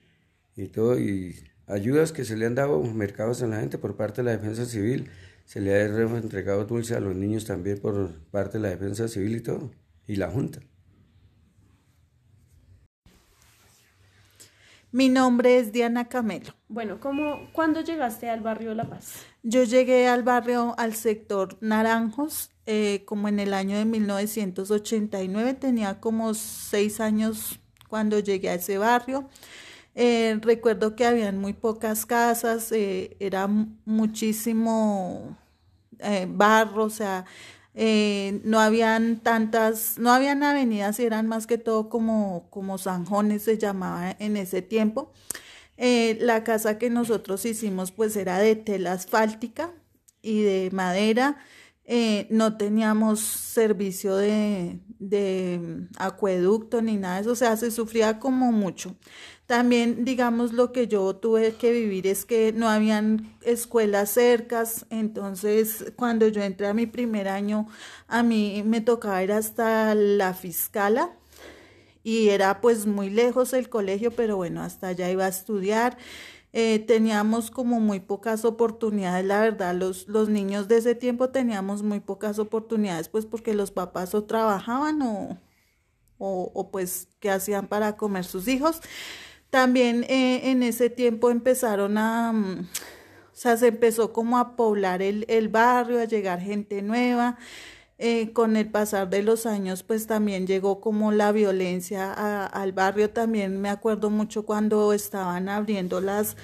y 0.55 0.67
todo 0.67 0.99
y 0.99 1.35
ayudas 1.65 2.11
que 2.11 2.25
se 2.25 2.37
le 2.37 2.45
han 2.45 2.53
dado 2.53 2.83
mercados 2.83 3.41
a 3.41 3.47
la 3.47 3.61
gente 3.61 3.79
por 3.79 3.95
parte 3.95 4.21
de 4.21 4.25
la 4.25 4.37
defensa 4.37 4.65
civil 4.65 5.09
se 5.51 5.59
le 5.59 5.75
ha 5.75 5.85
entregado 5.85 6.63
dulce 6.63 6.95
a 6.95 7.01
los 7.01 7.13
niños 7.13 7.43
también 7.43 7.77
por 7.77 8.13
parte 8.29 8.57
de 8.57 8.61
la 8.61 8.69
defensa 8.69 9.09
civil 9.09 9.35
y 9.35 9.41
todo, 9.41 9.69
y 10.07 10.15
la 10.15 10.29
Junta. 10.29 10.61
Mi 14.93 15.09
nombre 15.09 15.59
es 15.59 15.73
Diana 15.73 16.07
Camelo. 16.07 16.53
Bueno, 16.69 17.01
¿cómo, 17.01 17.49
¿cuándo 17.51 17.81
llegaste 17.81 18.29
al 18.29 18.39
barrio 18.39 18.73
La 18.75 18.89
Paz? 18.89 19.25
Yo 19.43 19.65
llegué 19.65 20.07
al 20.07 20.23
barrio, 20.23 20.73
al 20.77 20.95
sector 20.95 21.57
Naranjos, 21.59 22.51
eh, 22.65 23.03
como 23.03 23.27
en 23.27 23.41
el 23.41 23.53
año 23.53 23.77
de 23.77 23.83
1989, 23.83 25.55
tenía 25.55 25.99
como 25.99 26.33
seis 26.33 27.01
años 27.01 27.59
cuando 27.89 28.19
llegué 28.19 28.51
a 28.51 28.53
ese 28.53 28.77
barrio. 28.77 29.27
Eh, 29.95 30.39
recuerdo 30.41 30.95
que 30.95 31.05
habían 31.05 31.39
muy 31.39 31.51
pocas 31.51 32.05
casas, 32.05 32.71
eh, 32.71 33.17
era 33.19 33.47
muchísimo 33.83 35.37
eh, 36.01 36.27
barro, 36.29 36.85
o 36.85 36.89
sea, 36.89 37.25
eh, 37.73 38.41
no 38.43 38.59
habían 38.59 39.19
tantas, 39.19 39.97
no 39.97 40.11
habían 40.11 40.43
avenidas, 40.43 40.99
eran 40.99 41.27
más 41.27 41.47
que 41.47 41.57
todo 41.57 41.89
como, 41.89 42.47
como 42.49 42.77
zanjones 42.77 43.43
se 43.43 43.57
llamaba 43.57 44.15
en 44.19 44.37
ese 44.37 44.61
tiempo. 44.61 45.11
Eh, 45.77 46.17
la 46.21 46.43
casa 46.43 46.77
que 46.77 46.89
nosotros 46.89 47.45
hicimos 47.45 47.91
pues 47.91 48.15
era 48.15 48.37
de 48.39 48.55
tela 48.55 48.93
asfáltica 48.93 49.71
y 50.21 50.41
de 50.43 50.69
madera. 50.71 51.37
Eh, 51.93 52.25
no 52.29 52.55
teníamos 52.55 53.19
servicio 53.19 54.15
de, 54.15 54.79
de 54.97 55.87
acueducto 55.97 56.81
ni 56.81 56.95
nada 56.95 57.15
de 57.15 57.21
eso, 57.23 57.31
o 57.31 57.35
sea, 57.35 57.57
se 57.57 57.69
sufría 57.69 58.17
como 58.17 58.53
mucho. 58.53 58.95
También, 59.45 60.05
digamos, 60.05 60.53
lo 60.53 60.71
que 60.71 60.87
yo 60.87 61.17
tuve 61.17 61.55
que 61.55 61.73
vivir 61.73 62.07
es 62.07 62.23
que 62.23 62.53
no 62.53 62.69
habían 62.69 63.35
escuelas 63.41 64.11
cercas, 64.11 64.85
entonces 64.89 65.91
cuando 65.97 66.29
yo 66.29 66.41
entré 66.41 66.67
a 66.67 66.73
mi 66.73 66.85
primer 66.85 67.27
año, 67.27 67.67
a 68.07 68.23
mí 68.23 68.63
me 68.65 68.79
tocaba 68.79 69.21
ir 69.21 69.33
hasta 69.33 69.93
la 69.93 70.33
fiscala 70.33 71.11
y 72.05 72.29
era 72.29 72.61
pues 72.61 72.85
muy 72.85 73.09
lejos 73.09 73.51
el 73.51 73.67
colegio, 73.67 74.11
pero 74.11 74.37
bueno, 74.37 74.61
hasta 74.61 74.87
allá 74.87 75.11
iba 75.11 75.25
a 75.25 75.27
estudiar. 75.29 75.97
Eh, 76.53 76.79
teníamos 76.79 77.49
como 77.49 77.79
muy 77.79 78.01
pocas 78.01 78.43
oportunidades, 78.43 79.25
la 79.25 79.39
verdad, 79.39 79.73
los, 79.73 80.09
los 80.09 80.27
niños 80.27 80.67
de 80.67 80.77
ese 80.77 80.95
tiempo 80.95 81.29
teníamos 81.29 81.81
muy 81.81 82.01
pocas 82.01 82.39
oportunidades, 82.39 83.07
pues 83.07 83.25
porque 83.25 83.53
los 83.53 83.71
papás 83.71 84.13
o 84.15 84.25
trabajaban 84.25 85.01
o, 85.01 85.39
o, 86.17 86.69
pues 86.71 87.07
qué 87.19 87.31
hacían 87.31 87.67
para 87.67 87.95
comer 87.97 88.25
sus 88.25 88.47
hijos. 88.47 88.81
También 89.49 90.03
eh, 90.05 90.51
en 90.51 90.63
ese 90.63 90.89
tiempo 90.89 91.29
empezaron 91.31 91.97
a, 91.97 92.31
um, 92.31 92.61
o 92.61 92.65
sea, 93.33 93.57
se 93.57 93.67
empezó 93.67 94.13
como 94.13 94.37
a 94.37 94.55
poblar 94.55 95.01
el, 95.01 95.25
el 95.29 95.49
barrio, 95.49 95.99
a 96.01 96.05
llegar 96.05 96.41
gente 96.41 96.81
nueva. 96.81 97.37
Eh, 98.03 98.33
con 98.33 98.57
el 98.57 98.67
pasar 98.67 99.11
de 99.11 99.21
los 99.21 99.45
años, 99.45 99.83
pues 99.83 100.07
también 100.07 100.47
llegó 100.47 100.81
como 100.81 101.11
la 101.11 101.31
violencia 101.31 102.11
al 102.47 102.71
barrio. 102.71 103.11
También 103.11 103.61
me 103.61 103.69
acuerdo 103.69 104.09
mucho 104.09 104.43
cuando 104.43 104.91
estaban 104.91 105.47
abriendo 105.47 106.01
las, 106.01 106.35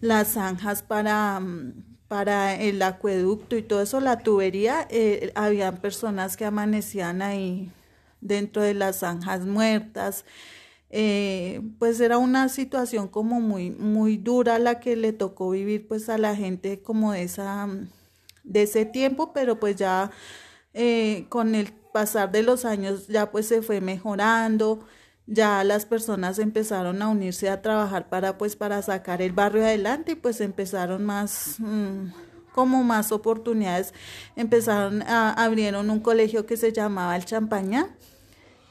las 0.00 0.28
zanjas 0.28 0.82
para, 0.82 1.36
um, 1.38 1.74
para 2.08 2.54
el 2.58 2.80
acueducto 2.80 3.56
y 3.58 3.62
todo 3.62 3.82
eso, 3.82 4.00
la 4.00 4.20
tubería, 4.20 4.88
eh, 4.88 5.32
habían 5.34 5.82
personas 5.82 6.38
que 6.38 6.46
amanecían 6.46 7.20
ahí 7.20 7.70
dentro 8.22 8.62
de 8.62 8.72
las 8.72 9.00
zanjas 9.00 9.44
muertas. 9.44 10.24
Eh, 10.88 11.60
pues 11.78 12.00
era 12.00 12.16
una 12.16 12.48
situación 12.48 13.08
como 13.08 13.38
muy, 13.38 13.70
muy 13.70 14.16
dura 14.16 14.58
la 14.58 14.80
que 14.80 14.96
le 14.96 15.12
tocó 15.12 15.50
vivir 15.50 15.86
pues 15.86 16.08
a 16.08 16.16
la 16.16 16.34
gente 16.34 16.80
como 16.80 17.12
de, 17.12 17.24
esa, 17.24 17.68
de 18.44 18.62
ese 18.62 18.86
tiempo, 18.86 19.34
pero 19.34 19.60
pues 19.60 19.76
ya 19.76 20.10
eh, 20.74 21.26
con 21.28 21.54
el 21.54 21.72
pasar 21.92 22.32
de 22.32 22.42
los 22.42 22.64
años 22.64 23.06
ya 23.08 23.30
pues 23.30 23.46
se 23.46 23.62
fue 23.62 23.80
mejorando, 23.80 24.80
ya 25.26 25.62
las 25.64 25.86
personas 25.86 26.38
empezaron 26.38 27.00
a 27.02 27.08
unirse 27.08 27.48
a 27.48 27.62
trabajar 27.62 28.08
para 28.08 28.38
pues 28.38 28.56
para 28.56 28.82
sacar 28.82 29.22
el 29.22 29.32
barrio 29.32 29.64
adelante 29.64 30.12
y 30.12 30.14
pues 30.16 30.40
empezaron 30.40 31.04
más 31.04 31.56
mm, 31.58 32.08
como 32.52 32.82
más 32.84 33.12
oportunidades. 33.12 33.94
Empezaron 34.36 35.02
a 35.02 35.32
abrieron 35.32 35.90
un 35.90 36.00
colegio 36.00 36.46
que 36.46 36.56
se 36.56 36.72
llamaba 36.72 37.16
el 37.16 37.24
Champaña 37.24 37.88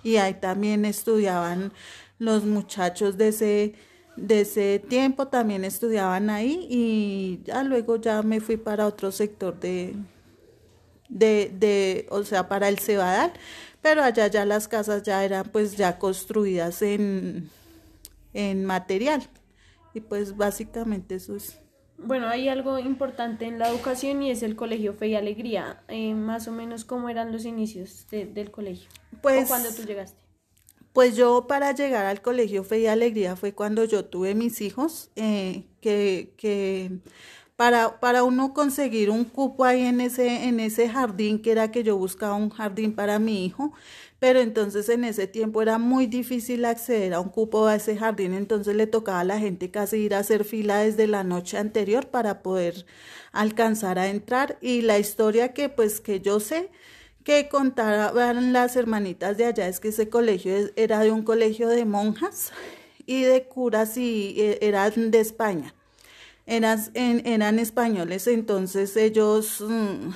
y 0.04 0.18
ahí 0.18 0.34
también 0.36 0.86
estudiaban 0.86 1.72
los 2.20 2.44
muchachos 2.44 3.18
de 3.18 3.30
ese, 3.30 3.74
de 4.16 4.42
ese 4.42 4.80
tiempo 4.80 5.28
también 5.28 5.64
estudiaban 5.66 6.30
ahí 6.30 6.68
y 6.70 7.42
ya 7.46 7.64
luego 7.64 7.96
ya 7.98 8.22
me 8.24 8.40
fui 8.42 8.58
para 8.58 8.88
otro 8.88 9.12
sector 9.12 9.60
de, 9.60 9.96
de, 11.12 11.52
de 11.54 12.08
o 12.10 12.24
sea, 12.24 12.48
para 12.48 12.70
el 12.70 12.80
Cebadal, 12.80 13.34
pero 13.82 14.04
allá 14.04 14.28
ya 14.28 14.46
las 14.46 14.68
casas 14.68 15.04
ya 15.04 15.24
eran 15.24 15.50
pues 15.52 15.78
ya 15.78 16.00
construidas 16.00 16.82
en, 16.82 17.50
en 18.34 18.66
material 18.66 19.22
y 19.94 20.00
pues 20.02 20.36
básicamente 20.36 21.16
eso 21.16 21.36
es. 21.36 21.60
Bueno, 21.98 22.28
hay 22.28 22.50
algo 22.50 22.80
importante 22.80 23.46
en 23.46 23.60
la 23.60 23.70
educación 23.70 24.24
y 24.24 24.32
es 24.32 24.42
el 24.42 24.56
colegio 24.56 24.94
Fe 24.94 25.10
y 25.10 25.16
Alegría. 25.16 25.84
Eh, 25.88 26.16
más 26.16 26.48
o 26.48 26.52
menos, 26.52 26.84
¿cómo 26.84 27.10
eran 27.10 27.32
los 27.32 27.46
inicios 27.46 28.08
del 28.10 28.50
colegio? 28.50 28.90
Pues, 29.22 29.46
¿O 29.46 29.48
cuando 29.50 29.70
tú 29.72 29.84
llegaste? 29.84 30.20
Pues 30.94 31.16
yo 31.16 31.46
para 31.48 31.74
llegar 31.74 32.06
al 32.06 32.22
colegio 32.22 32.64
Fe 32.64 32.80
y 32.80 32.88
Alegría 32.88 33.36
fue 33.36 33.54
cuando 33.54 33.84
yo 33.86 34.06
tuve 34.06 34.34
mis 34.34 34.62
hijos, 34.62 35.12
eh, 35.16 35.68
que, 35.80 36.34
que 36.38 37.00
para, 37.62 38.00
para 38.00 38.24
uno 38.24 38.56
conseguir 38.56 39.12
un 39.12 39.24
cupo 39.24 39.66
ahí 39.66 39.84
en 39.84 40.02
ese, 40.02 40.46
en 40.46 40.60
ese 40.60 40.90
jardín, 40.90 41.40
que 41.40 41.52
era 41.52 41.70
que 41.70 41.84
yo 41.84 41.96
buscaba 41.96 42.34
un 42.34 42.50
jardín 42.50 42.96
para 42.96 43.20
mi 43.20 43.46
hijo, 43.46 43.72
pero 44.18 44.40
entonces 44.40 44.90
en 44.90 45.04
ese 45.04 45.28
tiempo 45.28 45.62
era 45.62 45.78
muy 45.78 46.08
difícil 46.08 46.66
acceder 46.66 47.14
a 47.14 47.20
un 47.20 47.30
cupo 47.30 47.68
a 47.68 47.76
ese 47.76 47.96
jardín, 47.96 48.34
entonces 48.34 48.76
le 48.76 48.88
tocaba 48.88 49.20
a 49.20 49.26
la 49.26 49.38
gente 49.38 49.70
casi 49.70 49.98
ir 49.98 50.16
a 50.16 50.18
hacer 50.18 50.44
fila 50.44 50.80
desde 50.80 51.06
la 51.06 51.24
noche 51.24 51.60
anterior 51.60 52.08
para 52.08 52.42
poder 52.42 52.84
alcanzar 53.32 54.00
a 54.00 54.08
entrar 54.08 54.58
y 54.60 54.82
la 54.82 54.98
historia 54.98 55.54
que 55.54 55.70
pues 55.70 56.02
que 56.02 56.20
yo 56.20 56.40
sé 56.40 56.72
que 57.24 57.48
contaban 57.48 58.54
las 58.54 58.76
hermanitas 58.76 59.38
de 59.38 59.46
allá 59.46 59.68
es 59.68 59.80
que 59.80 59.90
ese 59.90 60.10
colegio 60.10 60.52
era 60.76 61.02
de 61.02 61.12
un 61.12 61.22
colegio 61.22 61.68
de 61.68 61.86
monjas 61.86 62.52
y 63.06 63.22
de 63.22 63.44
curas 63.44 63.98
y 63.98 64.34
e, 64.36 64.58
eran 64.64 65.12
de 65.12 65.20
España. 65.20 65.76
Eran, 66.52 66.92
eran 66.94 67.60
españoles, 67.60 68.28
entonces 68.28 68.98
ellos 68.98 69.62
mm, 69.62 70.10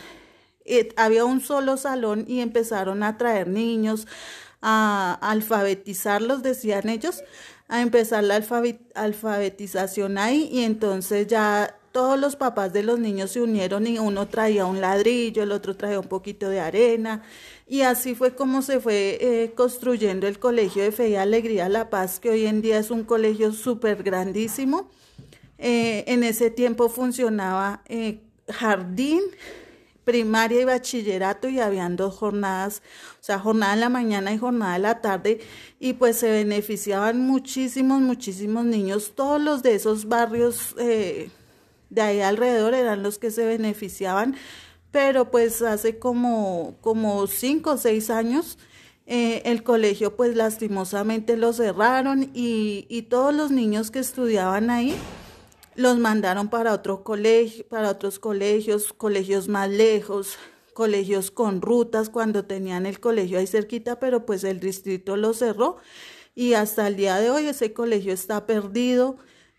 eh, 0.66 0.90
había 0.98 1.24
un 1.24 1.40
solo 1.40 1.78
salón 1.78 2.26
y 2.28 2.42
empezaron 2.42 3.04
a 3.04 3.18
traer 3.18 3.48
niños, 3.48 4.06
a 4.62 5.18
alfabetizarlos, 5.22 6.44
decían 6.44 6.90
ellos, 6.90 7.24
a 7.70 7.82
empezar 7.82 8.26
la 8.26 8.44
alfabetización 8.96 10.18
ahí 10.18 10.50
y 10.52 10.64
entonces 10.64 11.28
ya 11.28 11.78
todos 11.94 12.20
los 12.20 12.36
papás 12.36 12.74
de 12.74 12.84
los 12.84 13.00
niños 13.00 13.32
se 13.32 13.42
unieron 13.42 13.88
y 13.88 13.98
uno 13.98 14.28
traía 14.28 14.66
un 14.66 14.82
ladrillo, 14.82 15.44
el 15.44 15.54
otro 15.54 15.78
traía 15.78 16.02
un 16.02 16.10
poquito 16.10 16.50
de 16.50 16.60
arena 16.60 17.24
y 17.66 17.82
así 17.82 18.14
fue 18.14 18.36
como 18.36 18.62
se 18.62 18.82
fue 18.82 19.18
eh, 19.22 19.54
construyendo 19.56 20.28
el 20.28 20.38
Colegio 20.38 20.84
de 20.84 20.92
Fe 20.92 21.10
y 21.12 21.16
Alegría 21.16 21.70
La 21.70 21.90
Paz, 21.90 22.20
que 22.20 22.30
hoy 22.30 22.46
en 22.46 22.62
día 22.62 22.78
es 22.78 22.92
un 22.92 23.06
colegio 23.06 23.54
súper 23.54 24.04
grandísimo. 24.04 24.90
Eh, 25.58 26.04
en 26.08 26.24
ese 26.24 26.50
tiempo 26.50 26.90
funcionaba 26.90 27.82
eh, 27.88 28.20
jardín, 28.50 29.22
primaria 30.04 30.62
y 30.62 30.66
bachillerato 30.66 31.50
y 31.50 31.60
habían 31.60 31.96
dos 31.96 32.16
jornadas, 32.16 32.82
o 33.20 33.24
sea, 33.24 33.40
jornada 33.40 33.74
en 33.74 33.80
la 33.80 33.90
mañana 33.90 34.34
y 34.34 34.38
jornada 34.38 34.76
en 34.76 34.82
la 34.84 35.02
tarde 35.02 35.40
y 35.80 35.94
pues 35.94 36.18
se 36.18 36.30
beneficiaban 36.30 37.20
muchísimos, 37.20 38.02
muchísimos 38.02 38.66
niños, 38.66 39.14
todos 39.16 39.42
los 39.42 39.64
de 39.64 39.76
esos 39.76 40.08
barrios 40.08 40.76
de 40.76 42.02
ahí 42.02 42.22
alrededor 42.22 42.74
eran 42.74 43.04
los 43.04 43.18
que 43.18 43.32
se 43.32 43.46
beneficiaban, 43.46 44.36
pero 44.92 45.32
pues 45.32 45.62
hace 45.62 45.98
como, 45.98 46.76
como 46.82 47.26
cinco 47.28 47.72
o 47.72 47.78
seis 47.78 48.10
años 48.10 48.58
eh, 49.08 49.44
el 49.46 49.64
colegio 49.64 50.16
pues 50.16 50.36
lastimosamente 50.36 51.38
lo 51.38 51.54
cerraron 51.54 52.32
y, 52.34 52.86
y 52.90 53.04
todos 53.04 53.34
los 53.34 53.52
niños 53.52 53.92
que 53.92 54.00
estudiaban 54.00 54.70
ahí 54.70 54.96
los 55.76 55.98
mandaron 55.98 56.50
para 56.50 56.74
otro 56.74 57.04
colegio, 57.04 57.68
para 57.68 57.90
otros 57.90 58.20
colegios, 58.20 58.94
colegios 58.94 59.48
más 59.48 59.70
lejos, 59.70 60.38
colegios 60.74 61.32
con 61.32 61.62
rutas 61.62 62.10
cuando 62.10 62.46
tenían 62.46 62.86
el 62.86 63.00
colegio 63.00 63.40
ahí 63.40 63.48
cerquita, 63.48 64.00
pero 64.00 64.26
pues 64.26 64.44
el 64.44 64.60
distrito 64.60 65.18
lo 65.18 65.34
cerró 65.34 65.78
y 66.36 66.54
hasta 66.54 66.88
el 66.88 66.98
día 66.98 67.16
de 67.16 67.30
hoy 67.30 67.48
ese 67.48 67.74
colegio 67.74 68.14
está 68.14 68.46
perdido. 68.46 69.18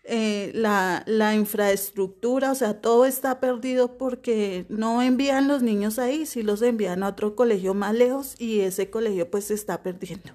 Eh, 0.09 0.51
la, 0.53 1.03
la, 1.05 1.35
infraestructura, 1.35 2.53
o 2.53 2.55
sea, 2.55 2.79
todo 2.79 3.05
está 3.05 3.41
perdido 3.41 3.97
porque 3.97 4.65
no 4.69 5.01
envían 5.01 5.49
los 5.49 5.63
niños 5.63 5.99
ahí, 5.99 6.25
si 6.25 6.43
los 6.43 6.61
envían 6.61 7.03
a 7.03 7.09
otro 7.09 7.35
colegio 7.35 7.73
más 7.73 7.93
lejos 7.93 8.39
y 8.39 8.61
ese 8.61 8.89
colegio 8.89 9.29
pues 9.29 9.45
se 9.45 9.53
está 9.53 9.83
perdiendo. 9.83 10.29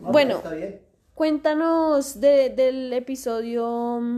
bueno, 0.00 0.40
cuéntanos 1.22 2.20
del 2.20 2.92
episodio 2.92 4.10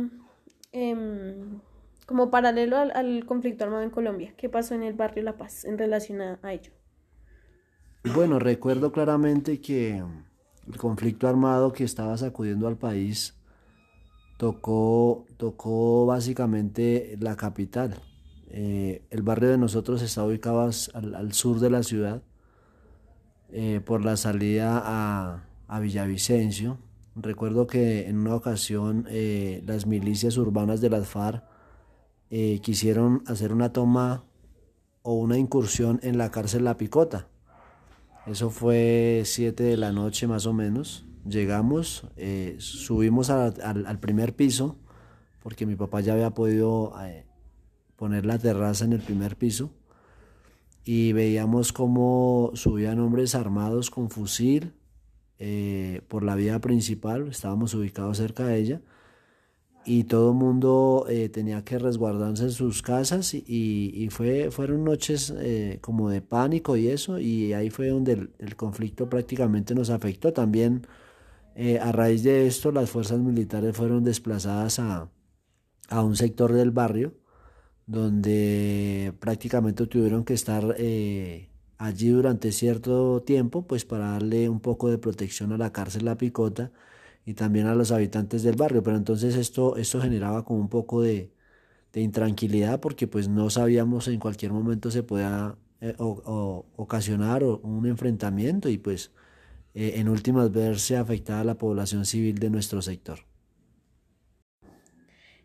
em, 0.72 1.60
como 2.06 2.30
paralelo 2.30 2.78
al, 2.78 3.26
conflicto 3.26 3.64
armado 3.64 3.82
en 3.82 3.90
Colombia. 3.90 4.32
¿Qué 4.38 4.48
pasó 4.48 4.74
en 4.74 4.82
el 4.82 4.94
barrio 4.94 5.22
La 5.22 5.36
Paz 5.36 5.66
en 5.66 5.76
relación 5.76 6.22
a, 6.22 6.38
ello? 6.50 6.72
Bueno, 8.14 8.38
recuerdo 8.38 8.90
claramente 8.90 9.60
que 9.60 10.02
el 10.66 10.76
conflicto 10.78 11.28
armado 11.28 11.74
que 11.74 11.84
estaba 11.84 12.16
sacudiendo 12.16 12.68
al 12.68 12.78
país 12.78 13.34
tocó, 14.38 15.26
tocó 15.36 16.06
básicamente 16.06 17.18
la 17.20 17.36
capital. 17.36 18.00
Eh, 18.48 19.04
el 19.10 19.20
barrio 19.20 19.50
de 19.50 19.58
nosotros 19.58 20.00
está 20.00 20.24
ubicado 20.24 20.62
al, 20.62 21.32
sur 21.34 21.60
de 21.60 21.68
la 21.68 21.82
ciudad, 21.82 22.22
eh, 23.52 23.82
por 23.84 24.02
la 24.02 24.16
salida 24.16 24.80
a, 24.82 25.80
Villavicencio. 25.80 26.78
Recuerdo 27.16 27.66
que 27.66 28.08
en 28.08 28.18
una 28.18 28.34
ocasión 28.34 29.06
eh, 29.08 29.62
las 29.66 29.86
milicias 29.86 30.36
urbanas 30.36 30.80
de 30.80 30.90
las 30.90 31.08
FARC 31.08 31.44
quisieron 32.62 33.22
hacer 33.28 33.52
una 33.52 33.72
toma 33.72 34.24
o 35.02 35.14
una 35.14 35.38
incursión 35.38 36.00
en 36.02 36.18
la 36.18 36.30
cárcel 36.30 36.64
La 36.64 36.76
Picota. 36.76 37.28
Eso 38.26 38.48
fue 38.48 39.22
7 39.24 39.62
de 39.62 39.76
la 39.76 39.92
noche 39.92 40.26
más 40.26 40.46
o 40.46 40.54
menos. 40.54 41.04
Llegamos, 41.28 42.06
eh, 42.16 42.56
subimos 42.58 43.28
al 43.28 43.98
primer 44.00 44.34
piso, 44.34 44.76
porque 45.42 45.66
mi 45.66 45.76
papá 45.76 46.00
ya 46.00 46.14
había 46.14 46.30
podido 46.30 46.94
eh, 47.02 47.26
poner 47.96 48.24
la 48.24 48.38
terraza 48.38 48.86
en 48.86 48.94
el 48.94 49.00
primer 49.00 49.36
piso, 49.36 49.70
y 50.84 51.12
veíamos 51.12 51.72
cómo 51.72 52.50
subían 52.54 52.98
hombres 52.98 53.34
armados 53.34 53.90
con 53.90 54.08
fusil 54.08 54.72
eh, 55.38 56.02
por 56.08 56.22
la 56.24 56.34
vía 56.34 56.60
principal, 56.60 57.28
estábamos 57.28 57.74
ubicados 57.74 58.18
cerca 58.18 58.46
de 58.46 58.58
ella, 58.58 58.80
y 59.86 60.04
todo 60.04 60.30
el 60.30 60.36
mundo 60.36 61.06
tenía 61.32 61.62
que 61.62 61.78
resguardarse 61.78 62.44
en 62.44 62.52
sus 62.52 62.80
casas 62.80 63.34
y, 63.34 64.08
fue, 64.10 64.50
fueron 64.50 64.82
noches 64.82 65.34
como 65.82 66.08
de 66.08 66.22
pánico 66.22 66.78
y 66.78 66.88
eso, 66.88 67.18
y 67.18 67.52
ahí 67.52 67.68
fue 67.68 67.88
donde 67.88 68.30
el, 68.38 68.56
conflicto 68.56 69.10
prácticamente 69.10 69.74
nos 69.74 69.90
afectó. 69.90 70.32
También 70.32 70.86
eh, 71.54 71.78
a 71.78 71.92
raíz 71.92 72.22
de 72.24 72.46
esto, 72.46 72.72
las 72.72 72.90
fuerzas 72.90 73.20
militares 73.20 73.76
fueron 73.76 74.04
desplazadas 74.04 74.78
a, 74.80 75.08
un 75.90 76.16
sector 76.16 76.52
del 76.52 76.70
barrio 76.72 77.14
donde 77.86 79.12
prácticamente 79.20 79.86
tuvieron 79.86 80.24
que 80.24 80.34
estar 80.34 80.74
eh, 80.78 81.50
allí 81.84 82.08
durante 82.08 82.50
cierto 82.52 83.22
tiempo, 83.22 83.66
pues 83.66 83.84
para 83.84 84.12
darle 84.12 84.48
un 84.48 84.60
poco 84.60 84.90
de 84.90 84.98
protección 84.98 85.52
a 85.52 85.58
la 85.58 85.72
cárcel 85.72 86.06
La 86.06 86.16
Picota 86.16 86.72
y 87.26 87.34
también 87.34 87.66
a 87.66 87.74
los 87.74 87.92
habitantes 87.92 88.42
del 88.42 88.56
barrio. 88.56 88.82
Pero 88.82 88.96
entonces 88.96 89.36
esto, 89.36 89.76
esto 89.76 90.00
generaba 90.00 90.44
como 90.44 90.60
un 90.60 90.68
poco 90.68 91.02
de, 91.02 91.32
intranquilidad 91.94 92.80
porque 92.80 93.06
pues 93.06 93.28
no 93.28 93.50
sabíamos 93.50 94.08
en 94.08 94.18
cualquier 94.18 94.52
momento 94.52 94.90
se 94.90 95.04
podía 95.04 95.56
eh, 95.80 95.94
ocasionar 95.98 97.44
un 97.44 97.86
enfrentamiento 97.86 98.68
y 98.68 98.78
pues 98.78 99.12
eh, 99.74 99.94
en 99.96 100.08
últimas 100.08 100.50
verse 100.52 100.96
afectada 100.96 101.44
la 101.44 101.56
población 101.58 102.04
civil 102.06 102.38
de 102.38 102.50
nuestro 102.50 102.82
sector. 102.82 103.20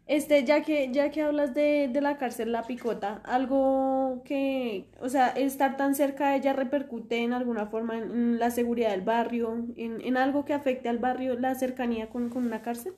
Este, 0.09 0.43
ya 0.43 0.63
que, 0.63 0.89
ya 0.91 1.11
que 1.11 1.21
hablas 1.21 1.53
de, 1.53 1.87
de, 1.93 2.01
la 2.01 2.17
cárcel 2.17 2.51
La 2.51 2.63
Picota, 2.63 3.21
algo 3.25 4.23
que, 4.25 4.89
o 4.99 5.07
sea, 5.07 5.27
estar 5.27 5.77
tan 5.77 5.93
cerca 5.93 6.31
de 6.31 6.37
ella 6.37 6.53
repercute 6.53 7.17
en 7.23 7.31
alguna 7.31 7.67
forma 7.67 7.95
en, 7.99 8.39
la 8.39 8.49
seguridad 8.49 8.89
del 8.89 9.03
barrio, 9.03 9.53
en, 9.75 10.01
en, 10.01 10.17
algo 10.17 10.45
que 10.45 10.55
afecte 10.55 10.89
al 10.89 10.97
barrio, 10.97 11.39
la 11.39 11.53
cercanía 11.53 12.09
con, 12.09 12.29
con, 12.29 12.43
una 12.43 12.63
cárcel? 12.63 12.95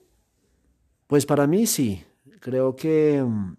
Pues 1.07 1.25
para 1.25 1.47
mí 1.47 1.65
sí. 1.65 2.01
Creo 2.39 2.77
que 2.77 3.21
mm, 3.21 3.57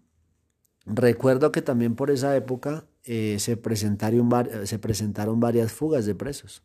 recuerdo 0.87 1.53
que 1.53 1.61
también 1.61 1.95
por 1.95 2.11
esa 2.11 2.35
época 2.35 2.87
eh, 3.05 3.37
se, 3.39 3.59
presentaron, 3.59 4.31
se 4.65 4.79
presentaron 4.79 5.41
varias 5.41 5.73
fugas 5.73 6.07
de 6.07 6.15
presos. 6.15 6.63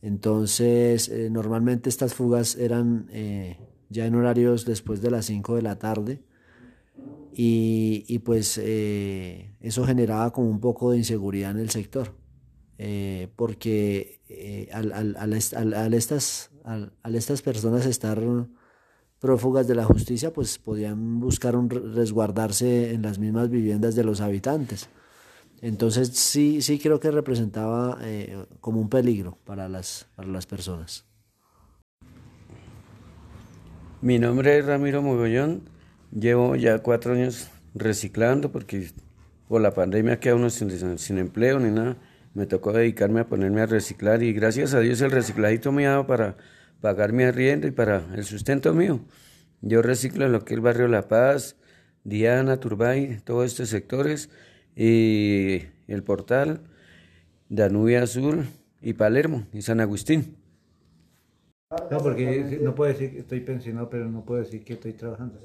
Entonces, 0.00 1.10
eh, 1.10 1.28
normalmente 1.28 1.90
estas 1.90 2.14
fugas 2.14 2.56
eran 2.56 3.06
eh, 3.10 3.58
ya 3.90 4.06
en 4.06 4.14
horarios 4.14 4.64
después 4.64 5.02
de 5.02 5.10
las 5.10 5.26
5 5.26 5.56
de 5.56 5.62
la 5.62 5.78
tarde 5.78 6.22
y, 7.32 8.18
pues 8.20 8.58
eh, 8.62 9.54
eso 9.60 9.84
generaba 9.84 10.32
como 10.32 10.50
un 10.50 10.60
poco 10.60 10.90
de 10.90 10.98
inseguridad 10.98 11.52
en 11.52 11.58
el 11.58 11.70
sector, 11.70 12.14
eh, 12.78 13.28
porque 13.36 14.20
eh, 14.28 14.68
al, 14.72 14.92
al, 14.92 15.16
al, 15.16 15.94
estas, 15.94 16.50
al, 16.64 16.92
estas 17.14 17.42
personas 17.42 17.86
estar 17.86 18.20
prófugas 19.20 19.68
de 19.68 19.74
la 19.74 19.84
justicia, 19.84 20.32
pues 20.32 20.58
podían 20.58 21.20
buscar 21.20 21.56
un, 21.56 21.70
resguardarse 21.70 22.92
en 22.92 23.02
las 23.02 23.18
mismas 23.18 23.48
viviendas 23.48 23.94
de 23.94 24.04
los 24.04 24.20
habitantes. 24.20 24.88
Entonces 25.62 26.08
sí, 26.08 26.62
sí 26.62 26.78
creo 26.78 27.00
que 27.00 27.10
representaba 27.10 27.98
como 28.60 28.80
un 28.80 28.88
peligro 28.88 29.38
para 29.44 29.68
las, 29.68 30.06
para 30.16 30.28
las 30.28 30.46
personas. 30.46 31.09
Mi 34.02 34.18
nombre 34.18 34.56
es 34.56 34.64
Ramiro 34.64 35.02
Mogollón 35.02 35.68
Llevo 36.10 36.56
ya 36.56 36.78
cuatro 36.78 37.12
años 37.12 37.50
reciclando 37.74 38.50
porque 38.50 38.88
por 39.46 39.60
la 39.60 39.74
pandemia 39.74 40.18
queda 40.18 40.36
uno 40.36 40.48
sin, 40.48 41.18
empleo 41.18 41.60
ni 41.60 41.70
nada. 41.70 41.98
Me 42.32 42.46
tocó 42.46 42.72
dedicarme 42.72 43.20
a 43.20 43.28
ponerme 43.28 43.60
a 43.60 43.66
reciclar 43.66 44.22
y 44.22 44.32
gracias 44.32 44.72
a 44.72 44.80
Dios 44.80 45.02
el 45.02 45.10
recicladito 45.10 45.70
me 45.70 45.86
ha 45.86 45.90
dado 45.90 46.06
para 46.06 46.38
pagar 46.80 47.12
mi 47.12 47.24
arriendo 47.24 47.66
y 47.66 47.72
para 47.72 48.02
el 48.14 48.24
sustento 48.24 48.72
mío. 48.72 49.00
Yo 49.60 49.82
reciclo 49.82 50.24
en 50.24 50.32
lo 50.32 50.46
que 50.46 50.54
es 50.54 50.56
el 50.56 50.62
barrio 50.62 50.88
La 50.88 51.06
Paz, 51.06 51.56
Diana, 52.02 52.58
Turbay, 52.58 53.20
todos 53.22 53.44
estos 53.44 53.68
sectores 53.68 54.30
y 54.74 55.64
el 55.88 56.02
portal, 56.02 56.62
Danubia 57.50 58.02
Azul 58.02 58.46
y 58.80 58.94
Palermo 58.94 59.46
y 59.52 59.60
San 59.60 59.78
Agustín. 59.80 60.39
No, 61.70 61.98
porque 61.98 62.58
no 62.60 62.74
puedo 62.74 62.92
decir 62.92 63.12
que 63.12 63.20
estoy 63.20 63.40
pensionado, 63.42 63.88
pero 63.88 64.06
no 64.06 64.24
puedo 64.24 64.40
decir 64.40 64.64
que 64.64 64.72
estoy 64.72 64.92
trabajando. 64.92 65.40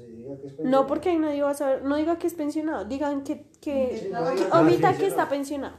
No, 0.58 0.84
porque 0.84 1.10
ahí 1.10 1.18
nadie 1.18 1.40
va 1.40 1.50
a 1.50 1.54
saber. 1.54 1.84
No 1.84 1.94
diga 1.94 2.18
que 2.18 2.26
es 2.26 2.34
pensionado, 2.34 2.84
digan 2.84 3.22
que, 3.22 3.46
que, 3.60 4.10
omita 4.50 4.96
que 4.96 5.06
está 5.06 5.28
pensionado. 5.28 5.76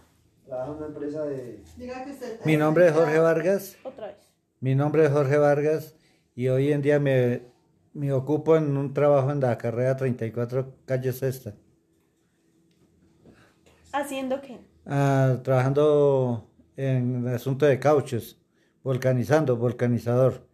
empresa 0.88 1.26
de... 1.26 1.62
Mi 2.46 2.56
nombre 2.56 2.88
es 2.88 2.94
Jorge 2.94 3.20
Vargas. 3.20 3.78
Otra 3.84 4.08
vez. 4.08 4.16
Mi 4.62 4.74
nombre 4.74 5.04
es 5.04 5.12
Jorge 5.12 5.38
Vargas 5.38 5.96
y 6.34 6.48
hoy 6.48 6.72
en 6.72 6.82
día 6.82 6.98
me, 6.98 7.42
me 7.94 8.14
ocupo 8.14 8.56
en 8.56 8.78
un 8.78 8.94
trabajo 8.94 9.32
en 9.32 9.42
la 9.42 9.58
carrera 9.58 9.98
34 9.98 10.76
calle 10.86 11.12
Sexta. 11.12 11.56
¿Haciendo 13.92 14.40
qué? 14.40 14.60
Ah, 14.86 15.40
trabajando 15.44 16.50
en 16.78 17.28
el 17.28 17.36
asunto 17.36 17.66
de 17.66 17.80
cauchos 17.80 18.40
volcanizando, 18.88 19.58
volcanizador. 19.58 20.47